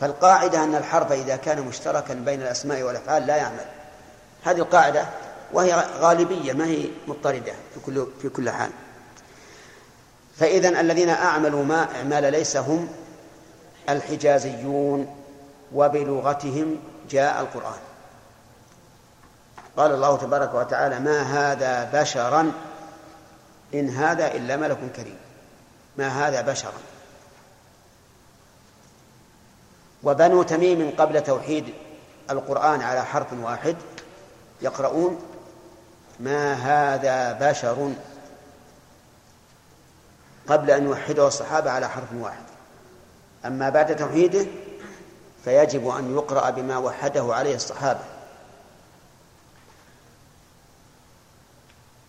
[0.00, 3.66] فالقاعدة أن الحرف إذا كان مشتركا بين الأسماء والأفعال لا يعمل.
[4.44, 5.06] هذه القاعدة
[5.54, 8.70] وهي غالبية ما هي مضطردة في كل في كل حال.
[10.36, 12.88] فإذا الذين أعملوا ما إعمال ليس هم
[13.88, 15.16] الحجازيون
[15.72, 16.78] وبلغتهم
[17.10, 17.80] جاء القرآن.
[19.76, 22.52] قال الله تبارك وتعالى ما هذا بشرا
[23.74, 25.18] إن هذا إلا ملك كريم.
[25.96, 26.72] ما هذا بشرا.
[30.02, 31.74] وبنو تميم قبل توحيد
[32.30, 33.76] القرآن على حرف واحد
[34.62, 35.33] يقرؤون
[36.20, 37.92] ما هذا بشر
[40.48, 42.44] قبل أن يوحده الصحابة على حرف واحد.
[43.44, 44.46] أما بعد توحيده
[45.44, 48.04] فيجب أن يقرأ بما وحده عليه الصحابة.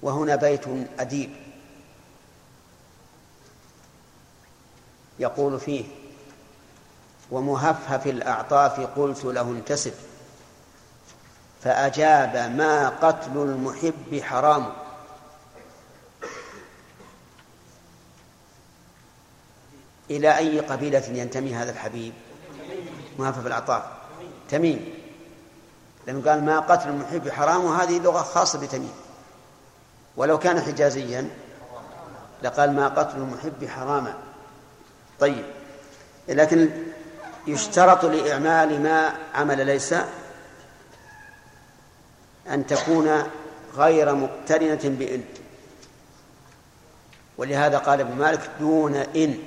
[0.01, 0.63] وهنا بيت
[0.99, 1.35] أديب.
[5.19, 5.85] يقول فيه
[7.31, 9.93] ومهفهف الأعطاف قلت له انتسب
[11.65, 14.73] فأجاب ما قتل المحب حرام.
[20.09, 22.13] إلى أي قبيلة ينتمي هذا الحبيب؟
[23.19, 23.83] مهفف الأعطاف
[24.49, 24.93] تميم.
[26.07, 28.93] لأنه قال ما قتل المحب حرام وهذه لغة خاصة بتميم.
[30.17, 31.29] ولو كان حجازيا
[32.43, 34.13] لقال ما قتل المحب حراما.
[35.19, 35.45] طيب.
[36.27, 36.69] لكن
[37.47, 39.95] يشترط لإعمال ما عمل ليس
[42.49, 43.23] أن تكون
[43.75, 45.23] غير مقترنة بإن
[47.37, 49.37] ولهذا قال ابن مالك دون إن.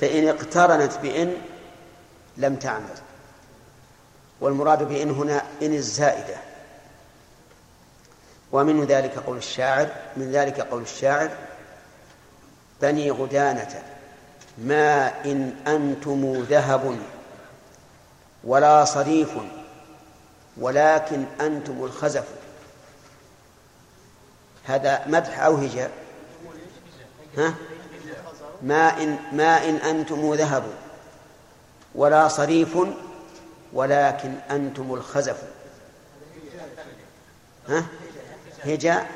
[0.00, 1.36] فإن اقترنت بإن
[2.36, 2.94] لم تعمل.
[4.40, 6.36] والمراد بإن هنا إن الزائدة.
[8.52, 11.30] ومن ذلك قول الشاعر من ذلك قول الشاعر
[12.82, 13.82] بني غدانة
[14.58, 16.98] ما إن أنتم ذهب
[18.44, 19.28] ولا صريف.
[20.56, 22.24] ولكن أنتم الخزف.
[24.64, 25.90] هذا مدح أو هجاء؟
[27.38, 27.54] ها؟
[28.62, 30.64] ما إن ما إن أنتم ذهب.
[31.94, 32.78] ولا صريف
[33.72, 35.42] ولكن أنتم الخزف.
[37.68, 37.84] ها؟
[38.64, 39.10] هجاء؟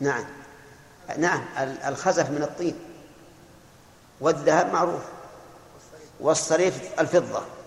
[0.00, 0.24] نعم.
[1.18, 1.44] نعم
[1.88, 2.78] الخزف من الطين.
[4.20, 5.02] والذهب معروف.
[6.20, 7.57] والصريف الفضة.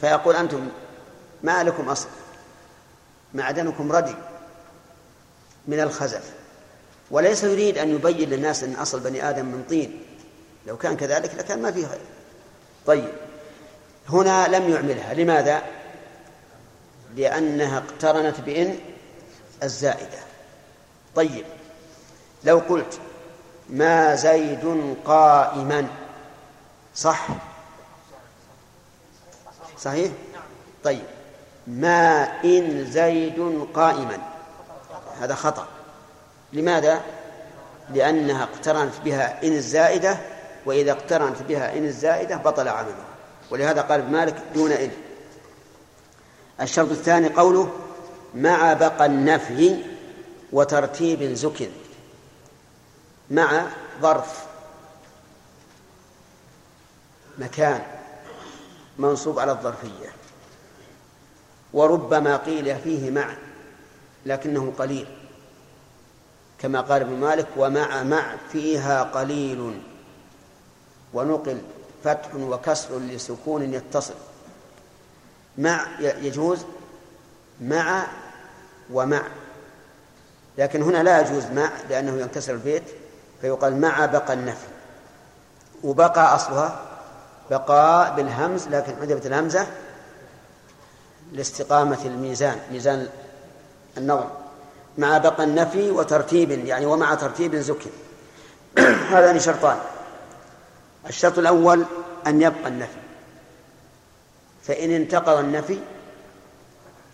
[0.00, 0.68] فيقول أنتم
[1.42, 2.08] ما لكم أصل
[3.34, 4.14] معدنكم ردي
[5.68, 6.32] من الخزف.
[7.10, 10.02] وليس يريد أن يبين للناس أن أصل بني آدم من طين.
[10.66, 12.00] لو كان كذلك لكان ما فيه خير.
[12.86, 13.12] طيب
[14.08, 15.14] هنا لم يعملها.
[15.14, 15.62] لماذا؟
[17.16, 18.78] لأنها اقترنت بإن؟
[19.62, 20.18] الزائدة.
[21.14, 21.44] طيب
[22.44, 23.00] لو قلت
[23.70, 25.86] ما زيد قائما
[26.94, 27.28] صح؟
[29.80, 30.12] صحيح؟
[30.84, 31.04] طيب.
[31.66, 34.18] ما إن زيد قائما.
[35.20, 35.68] هذا خطأ.
[36.52, 37.00] لماذا؟
[37.94, 40.18] لأنها اقترنت بها إن الزائدة
[40.66, 43.04] وإذا اقترنت بها إن الزائدة بطل عمله.
[43.50, 44.90] ولهذا قال ابن مالك دون إن
[46.60, 47.72] الشرط الثاني قوله
[48.34, 49.76] مع بقى النفي
[50.52, 51.68] وترتيب زكن
[53.30, 53.66] مع
[54.02, 54.46] ظرف
[57.38, 57.95] مكان.
[58.98, 60.12] منصوب على الظرفية.
[61.72, 63.36] وربما قيل فيه مع
[64.26, 65.06] لكنه قليل.
[66.58, 69.82] كما قال ابن مالك ومع مع فيها قليل.
[71.14, 71.62] ونقل
[72.04, 74.14] فتح وكسر لسكون يتصل.
[75.58, 76.64] مع يجوز
[77.60, 78.06] مع
[78.92, 79.22] ومع.
[80.58, 82.82] لكن هنا لا يجوز مع لأنه ينكسر البيت
[83.40, 84.66] فيقال مع بقى النفي.
[85.84, 86.95] وبقى أصلها
[87.50, 89.66] بقاء بالهمز لكن حذفت الهمزة
[91.32, 93.08] لاستقامة الميزان ميزان
[93.98, 94.30] النظر
[94.98, 97.90] مع بقى النفي وترتيب يعني ومع ترتيب زكي.
[99.12, 99.78] هذان شرطان.
[101.08, 101.84] الشرط الأول
[102.26, 102.98] أن يبقى النفي.
[104.62, 105.78] فإن انتقض النفي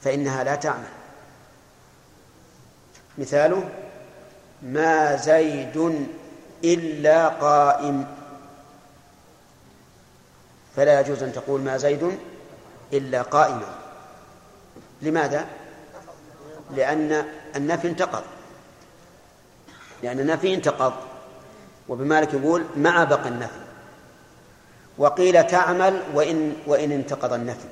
[0.02, 0.88] فإنها لا تعمل.
[3.18, 3.68] مثاله
[4.62, 6.06] ما زيد
[6.64, 8.06] إلا قائم.
[10.76, 12.18] فلا يجوز أن تقول ما زيد
[12.92, 13.74] إلا قائما.
[15.02, 15.46] لماذا؟
[16.76, 17.24] لأن
[17.56, 18.22] النفي انتقض.
[20.02, 20.92] لأن النفي انتقض.
[21.88, 23.60] وبمالك يقول مع بقى النفي.
[24.98, 27.68] وقيل تعمل وإن وإن انتقض النفي.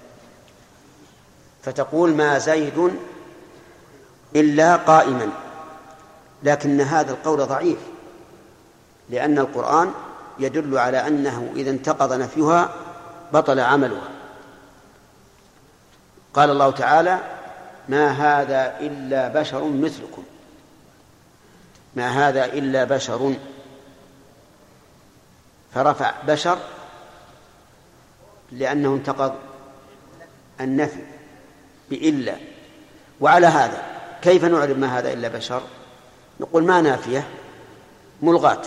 [1.63, 2.91] فتقول ما زيد
[4.37, 5.29] إلا قائما.
[6.43, 7.79] لكن هذا القول ضعيف.
[9.11, 9.93] لأن القرآن
[10.39, 12.75] يدل على أنه إذا انتقض نفيها
[13.33, 14.09] بطل عملها
[16.35, 17.19] قال الله تعالى
[17.89, 20.25] ما هذا إلا بشر مثلكم.
[21.97, 23.35] ما هذا إلا بشر.
[25.75, 26.59] فرفع بشر
[28.53, 29.35] لأنه انتقض
[30.61, 31.03] النفي
[31.91, 32.37] بإلا.
[33.21, 33.83] وعلى هذا
[34.23, 35.63] كيف نعرف ما هذا إلا بشر؟
[36.41, 37.29] نقول ما نافية
[38.23, 38.63] ملغاة.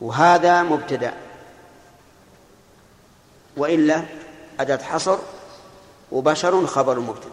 [0.00, 1.25] وهذا مبتدأ.
[3.56, 4.02] وإلا
[4.60, 5.18] أداة حصر
[6.12, 7.30] وبشر خبر مبتدأ.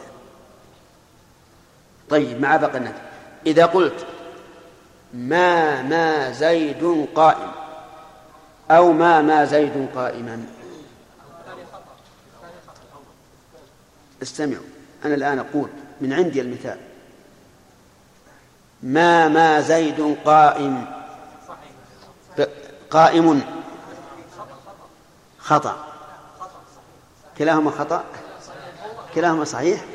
[2.10, 3.02] طيب مع بقى النفي
[3.46, 4.06] إذا قلت
[5.14, 7.52] ما ما زيد قائم
[8.72, 10.46] أو ما ما زيد قائما.
[14.22, 14.64] استمعوا.
[15.06, 15.70] أنا الآن أقول
[16.02, 16.78] من عندي المثال.
[18.84, 20.86] ما ما زيد قائم.
[22.92, 23.42] قائم.
[25.40, 25.93] خطأ.
[27.38, 28.04] كلاهما خطأ؟
[29.16, 29.86] كلاهما صحيح؟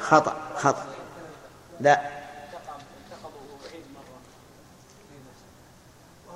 [0.00, 0.86] خطأ خطأ.
[1.80, 2.00] لا.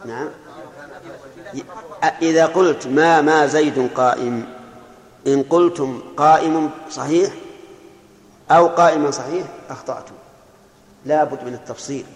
[0.05, 0.29] نعم.
[2.23, 4.55] إذا قلت ما ما زيد قائم
[5.27, 7.33] إن قلتم قائم صحيح
[8.51, 10.15] أو قائما صحيح أخطأتم.
[11.05, 12.07] لا بد من التفصيل.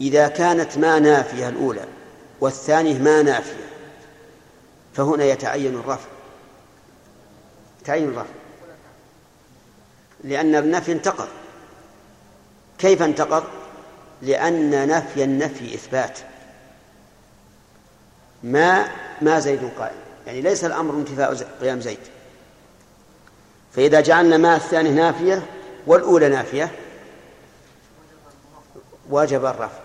[0.00, 1.84] إذا كانت ما نافية الأولى
[2.40, 3.64] والثانية ما نافية
[4.94, 6.13] فهنا يتعين الرفع.
[7.84, 8.32] تعين الرفع
[10.24, 11.28] لأن النفي انتقض.
[12.78, 13.44] كيف انتقض؟
[14.22, 16.18] لأن نفي النفي إثبات.
[18.42, 18.88] ما
[19.22, 19.96] ما زيد قائم.
[20.26, 21.98] يعني ليس الأمر انتفاء قيام زيد.
[23.72, 25.42] فإذا جعلنا ما الثاني نافية
[25.86, 26.70] والأولى نافية
[29.10, 29.78] وجب الرفع.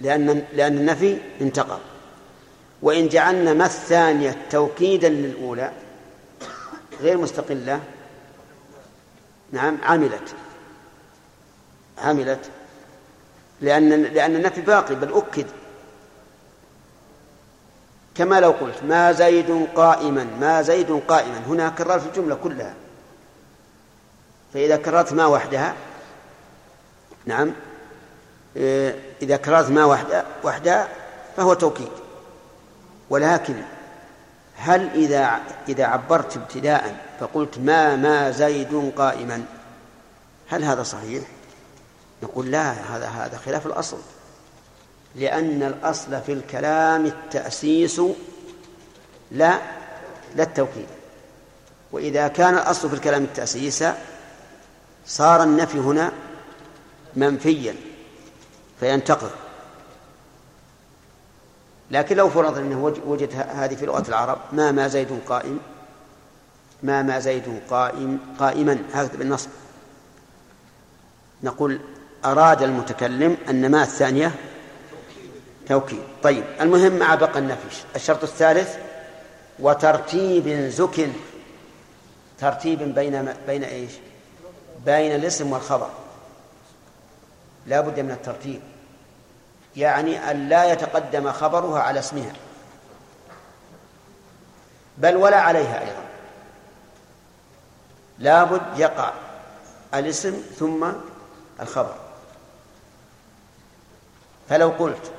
[0.00, 1.80] لأن لأن النفي انتقض.
[2.82, 5.72] وإن جعلنا ما الثانية توكيدا للأولى
[7.00, 7.80] غير مستقلة.
[9.52, 10.34] نعم عملت.
[11.98, 12.50] عملت.
[13.60, 15.46] لأن لأن النفي باقي بل أكد.
[18.14, 21.38] كما لو قلت ما زيد قائما ما زيد قائما.
[21.38, 22.74] هنا كررت الجملة كلها.
[24.54, 25.74] فإذا كررت ما وحدها
[27.26, 27.52] نعم
[29.22, 30.88] إذا كررت ما وحدها وحدها
[31.36, 31.92] فهو توكيد.
[33.10, 33.54] ولكن
[34.58, 39.44] هل إذا إذا عبرت ابتداء فقلت ما ما زيد قائما
[40.48, 41.24] هل هذا صحيح؟
[42.22, 43.98] نقول لا هذا هذا خلاف الأصل.
[45.14, 48.00] لأن الأصل في الكلام التأسيس
[49.30, 49.58] لا
[50.34, 50.86] لا التوكيد
[51.92, 53.84] وإذا كان الأصل في الكلام التأسيس
[55.06, 56.12] صار النفي هنا
[57.16, 57.76] منفيا
[58.80, 59.30] فينتقض.
[61.90, 65.58] لكن لو فرض أنه وجد هذه في لغة العرب ما ما زيد قائم؟
[66.82, 69.48] ما ما زيد قائم قائما هكذا بالنصب.
[71.42, 71.80] نقول
[72.24, 74.34] أراد المتكلم أن ما الثانية؟
[75.68, 78.76] توكيد طيب المهم مع بقى النفي الشرط الثالث
[79.58, 81.08] وترتيب زك
[82.38, 83.92] ترتيب بين بين إيش؟
[84.86, 85.90] بين الاسم والخبر.
[87.66, 88.60] لا بد من الترتيب.
[89.76, 92.32] يعني أن لا يتقدم خبرها على اسمها.
[94.98, 96.02] بل ولا عليها أيضا.
[98.18, 99.12] لابد يقع
[99.94, 100.86] الاسم ثم
[101.60, 101.94] الخبر.
[104.48, 105.12] فلو قلت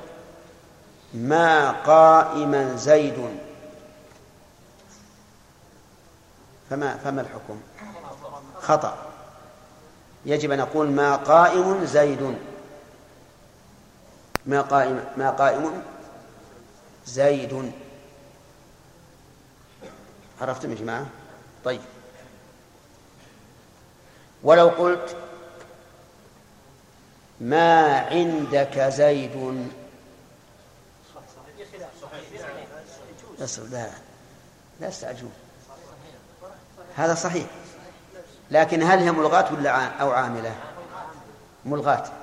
[1.14, 3.38] ما قائما زيد
[6.70, 7.60] فما فما الحكم؟
[8.62, 8.96] خطأ.
[10.26, 12.38] يجب أن نقول ما قائم زيد.
[14.46, 15.82] ما قائم ما قائم؟
[17.06, 17.72] زيد.
[20.40, 21.06] عرفتم يا جماعة؟
[21.64, 21.80] طيب.
[24.42, 25.16] ولو قلت
[27.40, 29.70] ما عندك زيد.
[33.38, 33.90] لا
[34.80, 34.88] لا.
[34.88, 35.32] استعجلون
[36.96, 37.46] هذا صحيح.
[38.50, 40.54] لكن هل هي ملغاة ولا أو عاملة؟
[41.64, 42.19] ملغاة.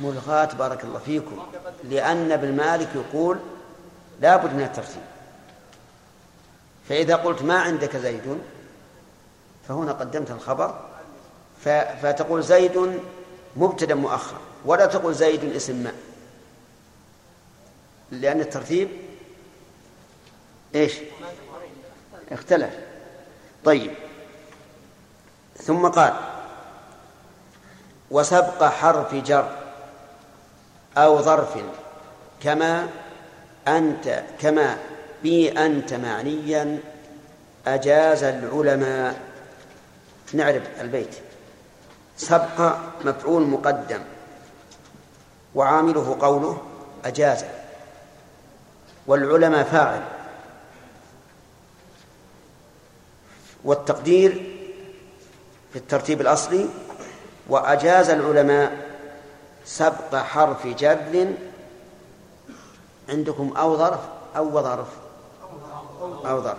[0.00, 1.46] ملغاة بارك الله فيكم.
[1.84, 3.38] لأن ابن مالك يقول
[4.20, 5.02] لا بد من الترتيب.
[6.88, 8.38] فإذا قلت ما عندك زيد
[9.68, 10.80] فهنا قدمت الخبر.
[12.02, 13.00] فتقول زيد
[13.56, 15.92] مبتدأ مؤخر ولا تقول زيد اسم ما.
[18.10, 18.88] لأن الترتيب
[20.74, 20.94] إيش؟
[22.32, 22.74] اختلف.
[23.64, 23.94] طيب.
[25.56, 26.14] ثم قال
[28.10, 29.59] وسبق حرف جر.
[30.96, 31.58] أو ظرف
[32.42, 32.88] كما
[33.68, 34.78] أنت كما
[35.22, 36.78] بي أنت معنيا
[37.66, 39.20] أجاز العلماء.
[40.32, 41.14] نعرف البيت.
[42.16, 44.00] سبق مفعول مقدم.
[45.54, 46.62] وعامله قوله
[47.04, 47.44] أجاز.
[49.06, 50.02] والعلماء فاعل.
[53.64, 54.32] والتقدير
[55.72, 56.68] في الترتيب الأصلي
[57.48, 58.89] وأجاز العلماء
[59.64, 61.34] سبق حرف جر
[63.08, 64.00] عندكم أو ظرف
[64.36, 64.88] أو ظرف.
[66.26, 66.58] أو ظرف.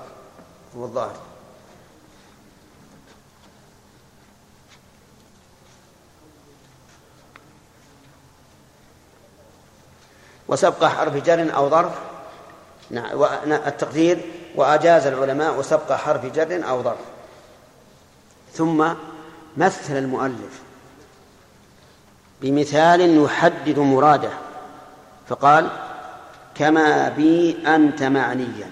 [0.77, 1.15] هو الظاهر.
[10.47, 11.99] وسبق حرف جر أو ظرف.
[12.89, 14.31] نعم التقدير.
[14.55, 16.99] وأجاز العلماء سبق حرف جر أو ظرف.
[18.53, 18.93] ثم
[19.57, 20.61] مثل المؤلف.
[22.41, 24.31] بمثال يحدد مراده.
[25.29, 25.69] فقال
[26.55, 28.71] كما بي أنت معنيا.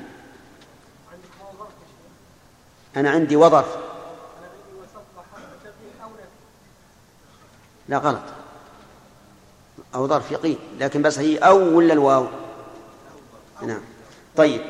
[2.98, 3.78] أنا عندي وظرف
[7.88, 8.22] لا غلط.
[9.96, 12.28] أو ظرف يقين لكن بس هي أو ولا الواو؟
[13.62, 13.82] نعم.
[14.38, 14.62] طيب.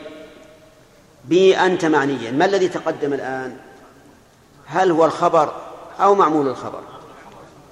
[1.25, 2.31] بي أنت معنيا.
[2.31, 3.57] ما الذي تقدم الآن؟
[4.65, 5.53] هل هو الخبر
[5.99, 6.81] أو معمول الخبر؟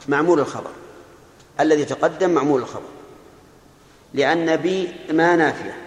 [0.08, 0.72] معمول الخبر.
[1.60, 2.90] الذي تقدم معمول الخبر.
[4.14, 5.78] لأن بي ما نافية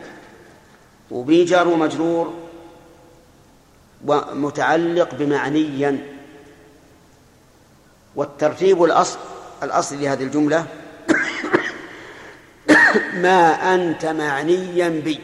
[1.11, 2.35] وبي جار ومجرور
[4.07, 6.07] ومتعلق بمعنيا
[8.17, 9.19] والترتيب الأصل
[9.63, 10.67] الأصل لهذه الجملة
[13.25, 15.21] ما أنت معنيا بي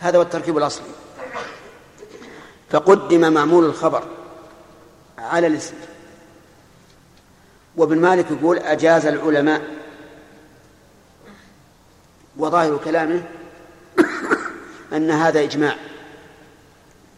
[0.00, 0.86] هذا هو التركيب الأصلي.
[2.70, 4.04] فقدم معمول الخبر
[5.18, 5.74] على الاسم.
[7.76, 9.62] وابن مالك يقول أجاز العلماء.
[12.36, 13.22] وظاهر كلامه
[14.92, 15.76] أن هذا إجماع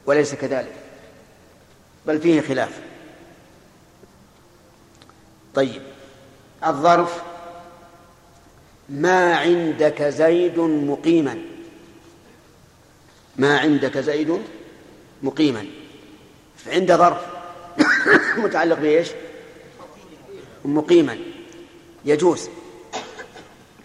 [0.06, 0.74] وليس كذلك
[2.06, 2.80] بل فيه خلاف.
[5.54, 5.82] طيب
[6.66, 7.22] الظرف
[8.88, 11.38] ما عندك زيد مقيما.
[13.36, 14.42] ما عندك زيد
[15.22, 15.66] مقيما.
[16.66, 17.20] عند ظرف
[18.44, 19.08] متعلق بإيش؟
[20.66, 21.18] مقيما.
[22.04, 22.48] يجوز.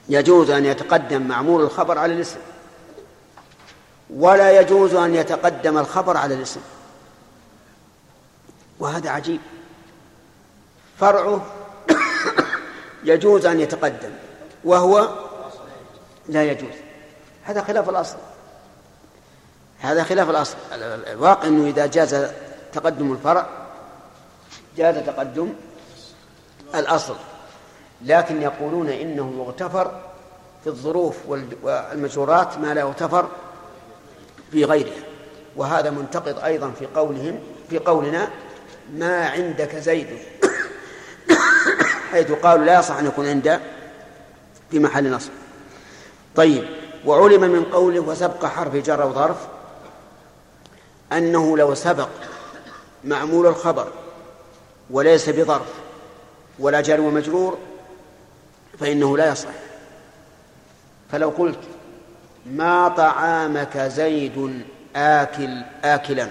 [0.09, 2.39] يجوز أن يتقدم معمول الخبر على الاسم.
[4.09, 6.61] ولا يجوز أن يتقدم الخبر على الاسم.
[8.79, 9.39] وهذا عجيب.
[10.99, 11.45] فرعه
[13.03, 14.11] يجوز أن يتقدم.
[14.63, 15.09] وهو
[16.29, 16.73] لا يجوز.
[17.43, 18.17] هذا خلاف الأصل.
[19.79, 20.57] هذا خلاف الأصل.
[21.07, 22.31] الواقع أنه إذا جاز
[22.73, 23.49] تقدم الفرع
[24.77, 25.53] جاز تقدم
[26.75, 27.15] الأصل
[28.05, 30.01] لكن يقولون إنه يغتفر
[30.63, 31.15] في الظروف
[31.63, 33.27] والمجرورات ما لا يغتفر
[34.51, 35.03] في غيرها.
[35.55, 37.39] وهذا منتقد أيضا في قولهم
[37.69, 38.29] في قولنا
[38.93, 40.07] ما عندك زيد.
[42.11, 43.59] حيث قالوا لا يصح أن يكون عند
[44.71, 45.31] في محل نصب.
[46.35, 46.65] طيب
[47.05, 49.37] وعلم من قوله وسبق حرف جر وظرف
[51.13, 52.09] أنه لو سبق
[53.03, 53.87] معمول الخبر
[54.89, 55.80] وليس بظرف
[56.59, 57.57] ولا جار ومجرور
[58.79, 59.49] فإنه لا يصح.
[61.11, 61.59] فلو قلت
[62.45, 64.63] ما طعامك زيد
[64.95, 66.27] آكل آكلا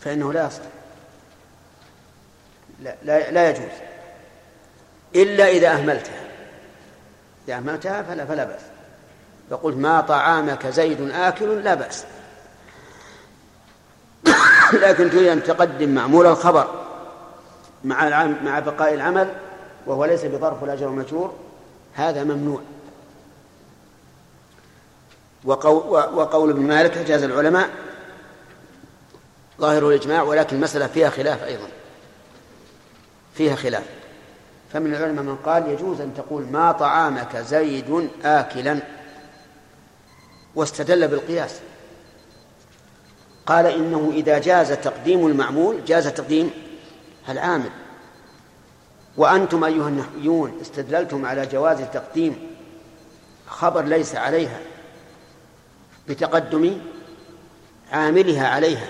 [0.00, 0.62] فإنه لا يصح.
[2.82, 3.72] لا, لا, لا يجوز.
[5.14, 6.20] إلا إذا أهملتها.
[7.48, 8.60] إذا أهملتها فلا فلا بأس.
[9.50, 12.04] فقلت ما طعامك زيد آكل لا بأس.
[14.82, 16.87] لكن تريد أن تقدم معمول الخبر
[17.84, 19.28] مع مع بقاء العمل
[19.86, 21.32] وهو ليس بظرف ولا جر مجرور
[21.94, 22.60] هذا ممنوع.
[25.44, 27.70] وقول, وقول ابن مالك أجاز العلماء
[29.60, 31.68] ظاهر الإجماع ولكن المسألة فيها خلاف أيضا.
[33.34, 33.84] فيها خلاف.
[34.72, 38.78] فمن العلماء من قال يجوز أن تقول ما طعامك زيد آكلا.
[40.54, 41.60] واستدل بالقياس.
[43.46, 46.50] قال إنه إذا جاز تقديم المعمول جاز تقديم
[47.28, 47.70] العامل.
[49.16, 52.56] وأنتم أيها النحويون استدللتم على جواز تقديم
[53.46, 54.60] خبر ليس عليها.
[56.08, 56.80] بتقدم
[57.92, 58.88] عاملها عليها.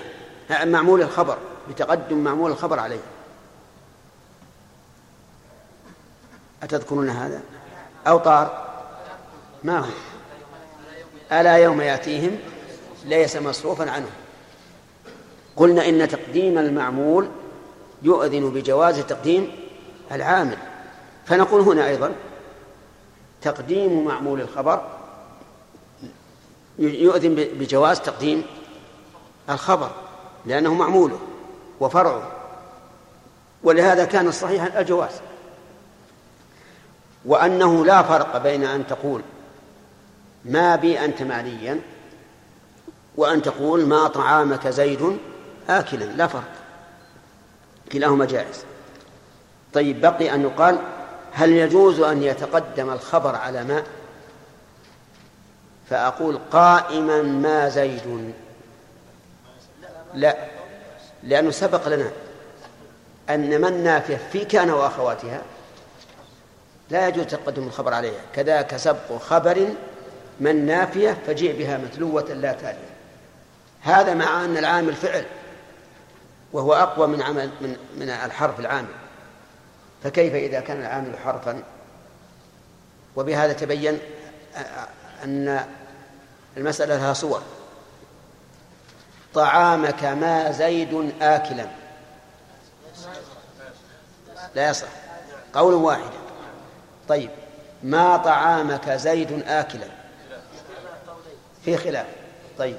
[0.65, 1.39] معمول الخبر.
[1.71, 3.01] بتقدم معمول الخبر عليها.
[6.63, 7.41] أتذكرون هذا؟
[8.07, 8.69] أو طار
[9.65, 9.91] ما هو؟
[11.33, 12.39] ألا يوم يأتيهم
[13.05, 14.11] ليس مصروفا عنه.
[15.57, 17.29] قلنا إن تقديم المعمول
[18.03, 19.53] يؤذن بجواز تقديم
[20.13, 20.57] العامل.
[21.27, 22.13] فنقول هنا أيضا
[23.43, 24.83] تقديم معمول الخبر
[26.79, 28.43] يؤذن بجواز تقديم
[29.51, 29.91] الخبر
[30.47, 31.19] لأنه معموله
[31.81, 32.33] وفرعه.
[33.63, 35.21] ولهذا كان الصحيح الجواز.
[37.25, 39.23] وأنه لا فرق بين أن تقول
[40.45, 41.81] ما بي أنت ماليا
[43.17, 45.19] وأن تقول ما طعامك زيد
[45.69, 46.05] آكلا.
[46.05, 46.58] لا فرق.
[47.93, 48.65] كلاهما جائز.
[49.75, 50.79] طيب بقي أن يقال
[51.33, 53.83] هل يجوز أن يتقدم الخبر على ما
[55.91, 58.33] فأقول قائما ما زيد.
[60.15, 60.37] لا
[61.23, 62.11] لأنه سبق لنا
[63.31, 65.43] أن من نافية في كان وأخواتها
[66.91, 68.21] لا يجوز تقدم الخبر عليها.
[68.35, 69.69] كذاك سبق خبر
[70.41, 72.89] من نافية فجيء بها متلوة لا تالية.
[73.81, 75.25] هذا مع أن العامل فعل.
[76.53, 78.95] وهو أقوى من عمل من من الحرف العامل.
[80.05, 81.63] فكيف إذا كان العامل حرفا؟
[83.17, 83.99] وبهذا تبين
[85.25, 85.67] أن
[86.57, 87.43] المسألة لها صور.
[89.35, 91.67] طعامك ما زيد آكلا.
[94.55, 94.89] لا يصح.
[95.55, 96.11] قول واحد
[97.09, 97.31] طيب
[97.83, 99.89] ما طعامك زيد آكلا؟
[101.65, 102.07] في خلاف.
[102.59, 102.77] طيب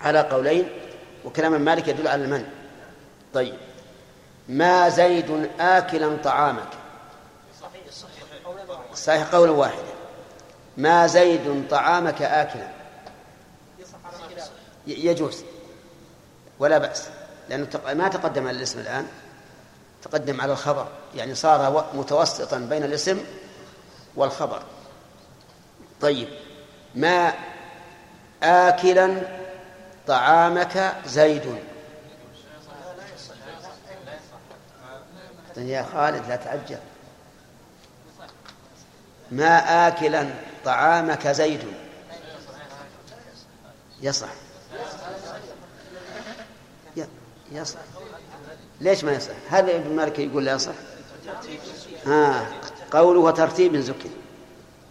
[0.00, 0.83] على قولين.
[1.24, 2.46] وكلام مالك يدل على المنع.
[3.34, 3.54] طيب.
[4.48, 6.68] ما زيد آكلا طعامك؟
[8.94, 9.84] صحيح قول واحد
[10.76, 12.68] ما زيد طعامك آكلا؟
[14.86, 15.44] يجوز.
[16.58, 17.08] ولا بأس.
[17.48, 19.06] لأنه ما تقدم الاسم الآن.
[20.02, 20.88] تقدم على الخبر.
[21.14, 23.24] يعني صار متوسطا بين الاسم
[24.16, 24.62] والخبر.
[26.00, 26.28] طيب.
[26.94, 27.32] ما
[28.42, 29.20] آكلا
[30.06, 31.58] طعامك زيد.
[35.56, 36.78] يا خالد لا تعجل.
[39.32, 40.30] ما آكلا
[40.64, 41.64] طعامك زيد.
[44.02, 44.28] يصح.
[47.52, 47.78] يصح.
[48.80, 50.74] ليش ما يصح؟ هذا ابن مالك يقول لا يصح.
[52.06, 52.46] ها
[52.90, 54.10] قوله وترتيب زكي.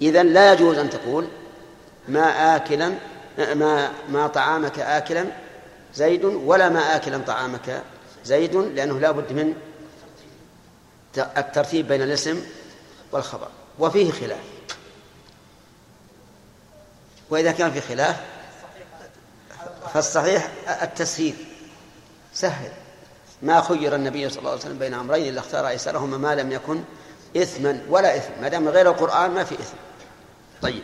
[0.01, 1.27] إذا لا يجوز أن تقول
[2.07, 2.93] ما آكلا
[3.37, 5.25] ما ما طعامك آكلا
[5.95, 7.81] زيد ولا ما آكلا طعامك
[8.25, 9.53] زيد لأنه لا بد من
[11.17, 12.43] الترتيب بين الاسم
[13.11, 13.47] والخبر.
[13.79, 14.39] وفيه خلاف.
[17.29, 18.21] وإذا كان في خلاف
[19.93, 20.51] فالصحيح
[20.81, 21.35] التسهيل.
[22.33, 22.71] سهل.
[23.41, 26.83] ما خير النبي صلى الله عليه وسلم بين أمرين إلا اختار أيسرهما ما لم يكن
[27.37, 28.41] إثما ولا إثم.
[28.41, 29.77] ما دام غير القرآن ما في إثم.
[30.61, 30.83] طيب.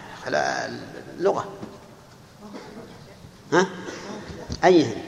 [1.19, 1.47] لغة
[3.53, 3.67] ها؟
[4.63, 5.01] أيهن.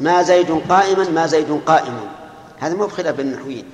[0.00, 2.10] ما زيد قائما ما زيد قائم
[2.58, 3.64] هذا مو بخلاف بين النحويين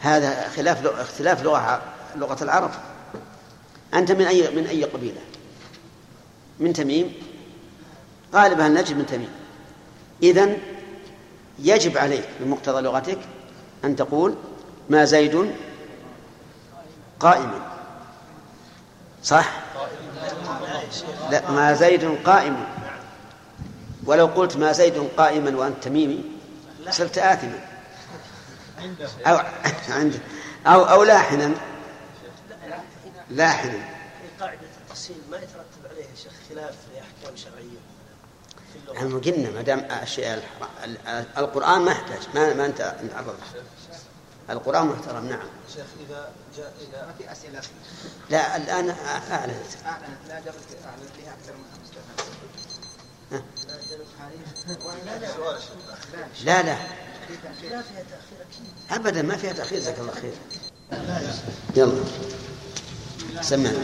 [0.00, 1.82] هذا خلاف اختلاف لغة
[2.16, 2.70] لغة العرب.
[3.94, 5.20] أنت من أي من أي قبيلة؟
[6.60, 7.12] من تميم؟
[8.34, 9.30] غالبها النجم من تميم.
[10.22, 10.58] إذن
[11.58, 13.18] يجب عليك بمقتضى لغتك
[13.84, 14.34] أن تقول
[14.90, 15.50] ما زيد
[17.20, 17.73] قائم
[19.24, 19.52] صح؟
[21.30, 22.66] لا ما زيد قائم.
[24.04, 26.24] ولو قلت ما زيد قائما وأنت تميمي
[26.90, 27.60] صرت آثما.
[29.26, 29.36] أو
[29.98, 30.18] عنده
[30.66, 31.54] أو أو لاحنا.
[33.30, 33.78] لاحنا.
[34.40, 37.94] قاعدة التصيل ما يترتب عليها شيخ خلاف في أحكام شرعية.
[38.96, 39.88] إحنا قلنا ما دام
[41.38, 43.34] القرآن ما يحتاج ما ما انت نتعرض
[44.50, 45.38] القرآن محترم نعم.
[45.74, 47.60] شيخ إذا جاء إذا ما في أسئلة
[48.30, 49.54] لا الآن أعلنت.
[49.86, 50.52] أعلنت لا قبل
[50.84, 51.90] أعلنت لها أكثر من خمس
[56.44, 56.76] لا لا لا.
[57.26, 57.78] فيها تأخير
[58.40, 59.00] أكيد.
[59.00, 60.32] أبدا ما فيها تأخير جزاك الله خير.
[61.76, 62.04] يلا.
[63.42, 63.78] سمعنا.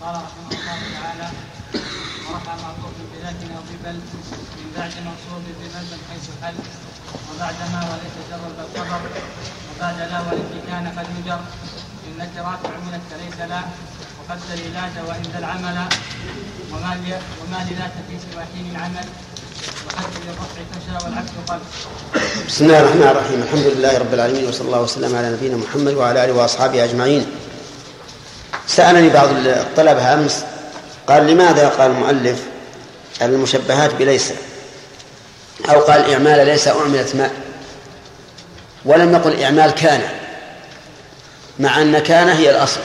[0.00, 1.30] قال رحمه الله تعالى
[1.74, 3.62] ورفع معطوف بذات أو
[4.58, 6.54] من بعد منصوب ببل حيث حل
[7.30, 9.10] وبعد ما وليس جر بالخبر
[9.70, 11.40] وبعد لا والتي كان قد يجر
[12.08, 13.60] النكرات عملت فليس لا
[14.18, 14.38] وقد
[14.74, 15.78] لا وان العمل
[16.72, 16.96] وما
[17.40, 19.08] وما لذات في سوى حين العمل
[22.48, 26.24] بسم الله الرحمن الرحيم الحمد لله رب العالمين وصلى الله وسلم على نبينا محمد وعلى
[26.24, 27.26] اله واصحابه اجمعين
[28.66, 30.44] سالني بعض الطلبه امس
[31.08, 32.38] قال لماذا قال المؤلف
[33.22, 34.32] المشبهات بليس
[35.68, 37.32] أو قال إعمال ليس أعملت ماء؟
[38.84, 40.00] ولم يقل إعمال كان
[41.58, 42.80] مع أن كان هي الأصل.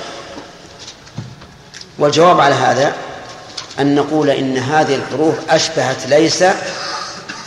[1.99, 2.93] والجواب على هذا
[3.79, 6.43] أن نقول إن هذه الحروف أشبهت ليس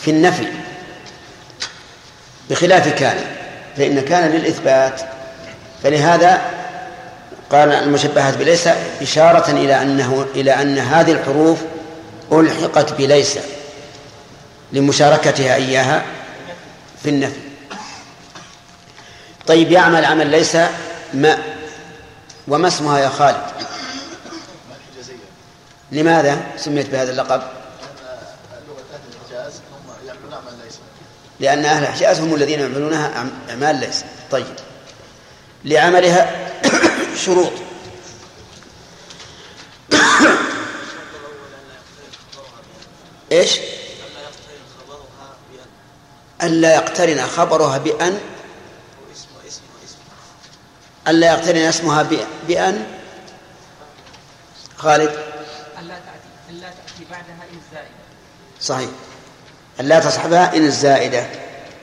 [0.03, 0.47] في النفي
[2.51, 3.17] بخلاف كان
[3.77, 5.01] فإن كان للإثبات.
[5.83, 6.56] فلهذا
[7.53, 8.69] قال المشبهات بليس
[9.03, 11.59] إشارة إلى أنه إلى أن هذه الحروف
[12.33, 13.39] ألحقت بليس
[14.73, 16.05] لمشاركتها إياها
[17.03, 17.41] في النفي.
[19.47, 20.57] طيب يعمل عمل ليس
[21.15, 21.39] ما
[22.49, 23.43] وما اسمها يا خالد؟
[25.93, 27.43] لماذا سميت بهذا اللقب؟
[31.41, 34.05] لأن أهل الحجاز هم الذين يعملونها أعمال ليس.
[34.31, 34.47] طيب
[35.65, 36.31] لعملها
[37.17, 37.53] شروط.
[43.33, 43.59] إيش؟
[46.43, 48.21] ألا يقترن خبرها بأن.
[51.09, 52.03] ألا يقترن اسمها
[52.49, 52.87] بأن.
[54.77, 55.11] خالد.
[55.79, 57.91] ألا تأتي ألا تأتي بعدها إن الزائدة.
[58.61, 58.91] صحيح.
[59.81, 61.27] ألا تصحبها إن الزائدة.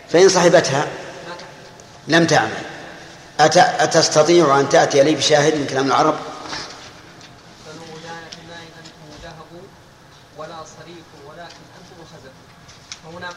[0.10, 0.88] فإن صحبتها
[2.08, 2.73] لم تعمل.
[3.40, 6.16] أتستطيع أن تأتي لي بشاهد من كلام العرب؟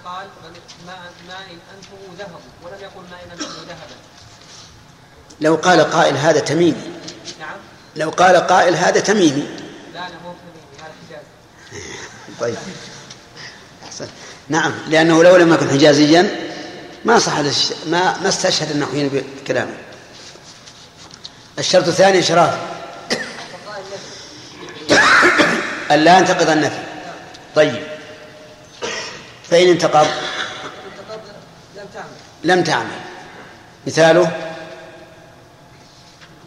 [0.06, 0.28] قال
[2.62, 3.02] ولم يقل
[5.40, 6.82] لو قال قائل هذا تميمي.
[7.40, 7.58] نعم
[7.96, 9.48] لو قال قائل هذا تميمي.
[9.94, 11.84] لا لا مو تميمي هذا حجازي
[12.40, 12.56] طيب.
[13.84, 14.08] أحسن.
[14.48, 16.50] نعم لأنه لو لم يكن حجازيا
[17.04, 17.38] ما صح
[17.86, 19.85] ما ما استشهد النحويين بكلامه
[21.58, 22.58] الشرط الثاني شراف
[25.90, 26.82] ألا ينتقض النفي.
[27.54, 27.82] طيب.
[29.50, 30.06] فإن انتقض.
[31.76, 32.08] لم تعمل.
[32.44, 32.98] لم تعمل
[33.86, 34.52] مثاله؟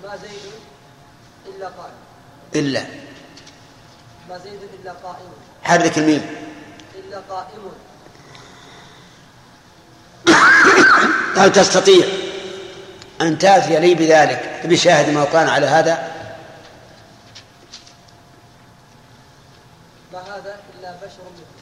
[0.03, 0.51] ما زيد
[1.55, 1.93] إلا قائم.
[2.55, 2.83] إلا.
[4.29, 5.31] ما زيد إلا قائم.
[5.63, 6.35] حرك الميم
[6.95, 7.71] إلا قائم.
[11.37, 12.28] هل تستطيع؟
[13.21, 14.61] أن تأتي لي بذلك.
[14.65, 16.19] بشاهد ما كان على هذا.
[20.13, 21.59] ما هذا إلا بشر مثلكم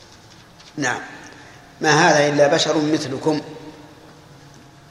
[0.77, 0.99] نعم.
[1.81, 3.41] ما هذا إلا بشر مثلكم؟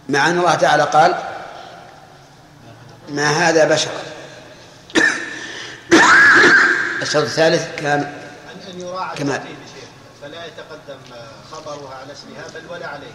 [0.08, 1.14] مع أن الله تعالى قال
[3.08, 3.90] ما هذا بشر؟
[7.02, 8.00] الشرط الثالث كان
[8.70, 9.40] أن يراعى كمال.
[10.22, 10.98] فلا يتقدم
[11.52, 13.12] خبرها على اسمها بل ولا عليه.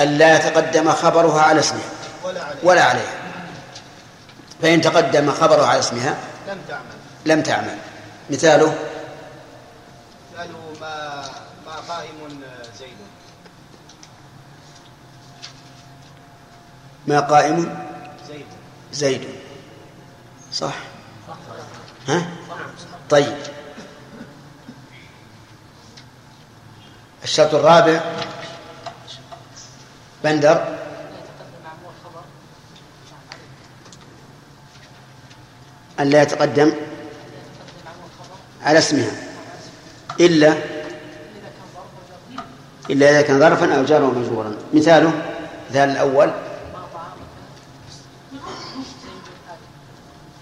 [0.00, 1.90] ألا يتقدم خبرها على اسمها.
[2.26, 3.14] ولا عليه ولا عليها.
[4.62, 6.96] فإن تقدم خبرها على اسمها لم تعمل.
[7.26, 7.78] لم تعمل.
[8.30, 8.78] مثاله؟
[10.38, 11.24] قالوا ما
[11.66, 12.40] ما قائم
[12.78, 12.96] زيد.
[17.06, 17.86] ما قائم؟
[18.28, 18.46] زيد.
[18.92, 19.28] زيد.
[20.52, 20.74] صح.
[22.08, 22.26] ها؟
[23.10, 23.36] طيب.
[27.24, 28.00] الشرط الرابع.
[30.24, 30.85] بندر.
[36.00, 36.72] أن لا يتقدم
[38.62, 39.10] على اسمها
[40.20, 40.54] إلا
[42.90, 45.12] إلا إذا كان ظرفا أو جارا ومجرورا مثاله
[45.70, 46.30] مثال الأول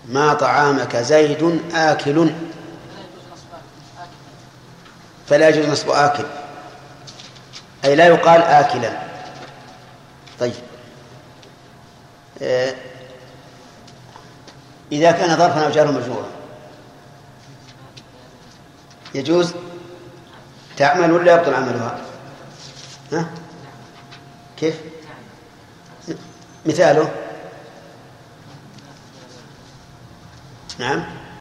[0.09, 2.31] ما طعامك زيد آكل
[5.27, 6.25] فلا يجوز نصب آكل
[7.85, 8.99] أي لا يقال آكلا.
[10.41, 10.53] طيب.
[12.43, 12.75] آه،
[14.95, 16.27] إذا كان ظرفا أو جارا مجرورا
[19.15, 19.55] يجوز
[20.77, 22.01] تعمل ولا يبطل عملها؟
[23.13, 23.31] ها؟
[24.57, 24.81] كيف؟
[26.67, 27.11] مثاله؟
[30.79, 31.05] نعم.